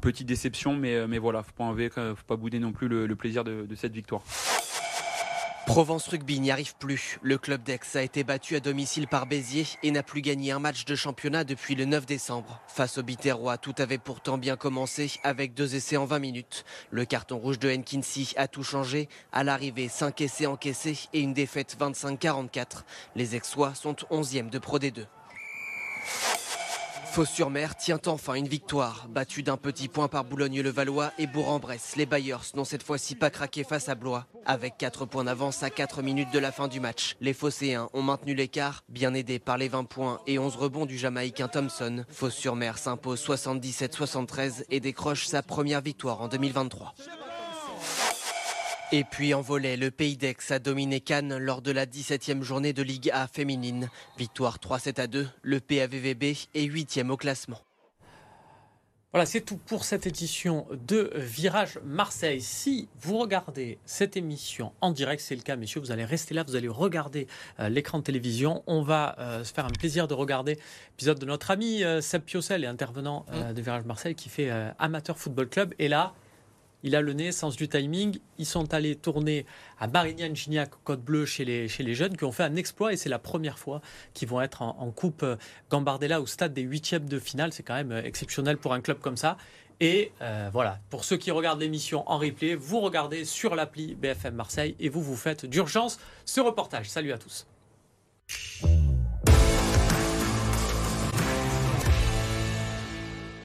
petite 0.00 0.26
déception, 0.26 0.74
mais, 0.74 1.06
mais 1.06 1.18
voilà, 1.18 1.42
faut 1.42 1.52
pas 1.52 1.74
faut 1.74 2.24
pas 2.26 2.36
bouder 2.36 2.60
non 2.60 2.72
plus 2.72 2.88
le, 2.88 3.14
plaisir 3.14 3.44
de 3.44 3.74
cette 3.74 3.92
victoire. 3.92 4.22
Provence 5.66 6.08
Rugby 6.08 6.40
n'y 6.40 6.50
arrive 6.50 6.76
plus. 6.76 7.18
Le 7.22 7.38
club 7.38 7.62
d'Aix 7.62 7.80
a 7.94 8.02
été 8.02 8.22
battu 8.22 8.54
à 8.54 8.60
domicile 8.60 9.08
par 9.08 9.26
Béziers 9.26 9.66
et 9.82 9.90
n'a 9.90 10.02
plus 10.02 10.20
gagné 10.20 10.52
un 10.52 10.58
match 10.58 10.84
de 10.84 10.94
championnat 10.94 11.42
depuis 11.42 11.74
le 11.74 11.86
9 11.86 12.04
décembre. 12.04 12.60
Face 12.68 12.98
au 12.98 13.02
Biterrois, 13.02 13.56
tout 13.56 13.74
avait 13.78 13.98
pourtant 13.98 14.36
bien 14.36 14.56
commencé 14.56 15.10
avec 15.24 15.54
deux 15.54 15.74
essais 15.74 15.96
en 15.96 16.04
20 16.04 16.18
minutes. 16.18 16.64
Le 16.90 17.04
carton 17.06 17.38
rouge 17.38 17.58
de 17.58 17.70
Henkinsey 17.70 18.36
a 18.36 18.46
tout 18.46 18.62
changé. 18.62 19.08
À 19.32 19.42
l'arrivée, 19.42 19.88
5 19.88 20.20
essais 20.20 20.46
encaissés 20.46 20.98
et 21.12 21.20
une 21.20 21.34
défaite 21.34 21.76
25-44. 21.80 22.84
Les 23.16 23.34
Aixois 23.34 23.74
sont 23.74 23.96
11e 24.10 24.50
de 24.50 24.58
Pro 24.58 24.78
D2. 24.78 25.06
Fos-sur-Mer 27.14 27.76
tient 27.76 28.00
enfin 28.06 28.34
une 28.34 28.48
victoire. 28.48 29.06
Battu 29.08 29.44
d'un 29.44 29.56
petit 29.56 29.86
point 29.86 30.08
par 30.08 30.24
Boulogne-le-Valois 30.24 31.12
et 31.16 31.28
Bourg-en-Bresse, 31.28 31.94
les 31.94 32.06
Bayers 32.06 32.50
n'ont 32.56 32.64
cette 32.64 32.82
fois-ci 32.82 33.14
pas 33.14 33.30
craqué 33.30 33.62
face 33.62 33.88
à 33.88 33.94
Blois. 33.94 34.26
Avec 34.46 34.78
4 34.78 35.06
points 35.06 35.22
d'avance 35.22 35.62
à 35.62 35.70
4 35.70 36.02
minutes 36.02 36.32
de 36.32 36.40
la 36.40 36.50
fin 36.50 36.66
du 36.66 36.80
match, 36.80 37.14
les 37.20 37.32
Phocéens 37.32 37.88
ont 37.92 38.02
maintenu 38.02 38.34
l'écart, 38.34 38.82
bien 38.88 39.14
aidés 39.14 39.38
par 39.38 39.58
les 39.58 39.68
20 39.68 39.84
points 39.84 40.18
et 40.26 40.40
11 40.40 40.56
rebonds 40.56 40.86
du 40.86 40.98
Jamaïcain 40.98 41.46
Thompson. 41.46 42.04
Fos-sur-Mer 42.08 42.78
s'impose 42.78 43.24
77-73 43.24 44.64
et 44.70 44.80
décroche 44.80 45.26
sa 45.26 45.44
première 45.44 45.82
victoire 45.82 46.20
en 46.20 46.26
2023. 46.26 46.96
Et 48.96 49.02
puis 49.02 49.34
en 49.34 49.40
volet, 49.40 49.76
le 49.76 49.90
Pays 49.90 50.16
d'Aix 50.16 50.36
a 50.50 50.60
dominé 50.60 51.00
Cannes 51.00 51.36
lors 51.36 51.62
de 51.62 51.72
la 51.72 51.84
17e 51.84 52.42
journée 52.42 52.72
de 52.72 52.80
Ligue 52.80 53.10
A 53.12 53.26
féminine. 53.26 53.90
Victoire 54.16 54.58
3-7 54.58 55.00
à 55.00 55.06
2, 55.08 55.26
le 55.42 55.58
PAVVB 55.58 56.22
est 56.54 56.68
8e 56.68 57.10
au 57.10 57.16
classement. 57.16 57.58
Voilà, 59.10 59.26
c'est 59.26 59.40
tout 59.40 59.56
pour 59.56 59.84
cette 59.84 60.06
édition 60.06 60.68
de 60.86 61.10
Virage 61.16 61.80
Marseille. 61.84 62.40
Si 62.40 62.88
vous 63.00 63.18
regardez 63.18 63.80
cette 63.84 64.16
émission 64.16 64.70
en 64.80 64.92
direct, 64.92 65.20
c'est 65.20 65.34
le 65.34 65.42
cas, 65.42 65.56
messieurs, 65.56 65.80
vous 65.80 65.90
allez 65.90 66.04
rester 66.04 66.32
là, 66.32 66.44
vous 66.44 66.54
allez 66.54 66.68
regarder 66.68 67.26
euh, 67.58 67.68
l'écran 67.68 67.98
de 67.98 68.04
télévision. 68.04 68.62
On 68.68 68.82
va 68.82 69.16
euh, 69.18 69.42
se 69.42 69.52
faire 69.52 69.66
un 69.66 69.70
plaisir 69.70 70.06
de 70.06 70.14
regarder 70.14 70.56
l'épisode 70.92 71.18
de 71.18 71.26
notre 71.26 71.50
ami 71.50 71.82
euh, 71.82 72.00
Seb 72.00 72.22
Piocel, 72.22 72.64
intervenant 72.64 73.26
mmh. 73.32 73.54
de 73.54 73.60
Virage 73.60 73.86
Marseille, 73.86 74.14
qui 74.14 74.28
fait 74.28 74.52
Amateur 74.78 75.18
Football 75.18 75.48
Club. 75.48 75.74
Et 75.80 75.88
là, 75.88 76.14
il 76.84 76.94
a 76.94 77.00
le 77.00 77.12
nez, 77.14 77.32
sens 77.32 77.56
du 77.56 77.66
timing. 77.66 78.18
Ils 78.38 78.46
sont 78.46 78.72
allés 78.72 78.94
tourner 78.94 79.46
à 79.80 79.88
Marignane, 79.88 80.36
Gignac, 80.36 80.70
Côte 80.84 81.02
Bleue 81.02 81.24
chez 81.24 81.44
les, 81.44 81.66
chez 81.66 81.82
les 81.82 81.94
jeunes 81.94 82.16
qui 82.16 82.24
ont 82.24 82.30
fait 82.30 82.44
un 82.44 82.54
exploit 82.56 82.92
et 82.92 82.96
c'est 82.96 83.08
la 83.08 83.18
première 83.18 83.58
fois 83.58 83.80
qu'ils 84.12 84.28
vont 84.28 84.40
être 84.40 84.62
en, 84.62 84.90
Coupe 84.90 85.22
euh, 85.22 85.36
Gambardella 85.70 86.20
au 86.20 86.26
stade 86.26 86.52
des 86.52 86.62
huitièmes 86.62 87.08
de 87.08 87.18
finale. 87.18 87.52
C'est 87.52 87.62
quand 87.62 87.74
même 87.74 87.90
euh, 87.90 88.02
exceptionnel 88.04 88.58
pour 88.58 88.74
un 88.74 88.80
club 88.80 89.00
comme 89.00 89.16
ça. 89.16 89.38
Et 89.80 90.12
euh, 90.20 90.50
voilà, 90.52 90.78
pour 90.90 91.04
ceux 91.04 91.16
qui 91.16 91.30
regardent 91.30 91.60
l'émission 91.60 92.08
en 92.08 92.18
replay, 92.18 92.54
vous 92.54 92.80
regardez 92.80 93.24
sur 93.24 93.56
l'appli 93.56 93.94
BFM 93.94 94.34
Marseille 94.34 94.76
et 94.78 94.88
vous 94.88 95.02
vous 95.02 95.16
faites 95.16 95.46
d'urgence 95.46 95.98
ce 96.24 96.40
reportage. 96.40 96.88
Salut 96.90 97.12
à 97.12 97.18
tous. 97.18 97.46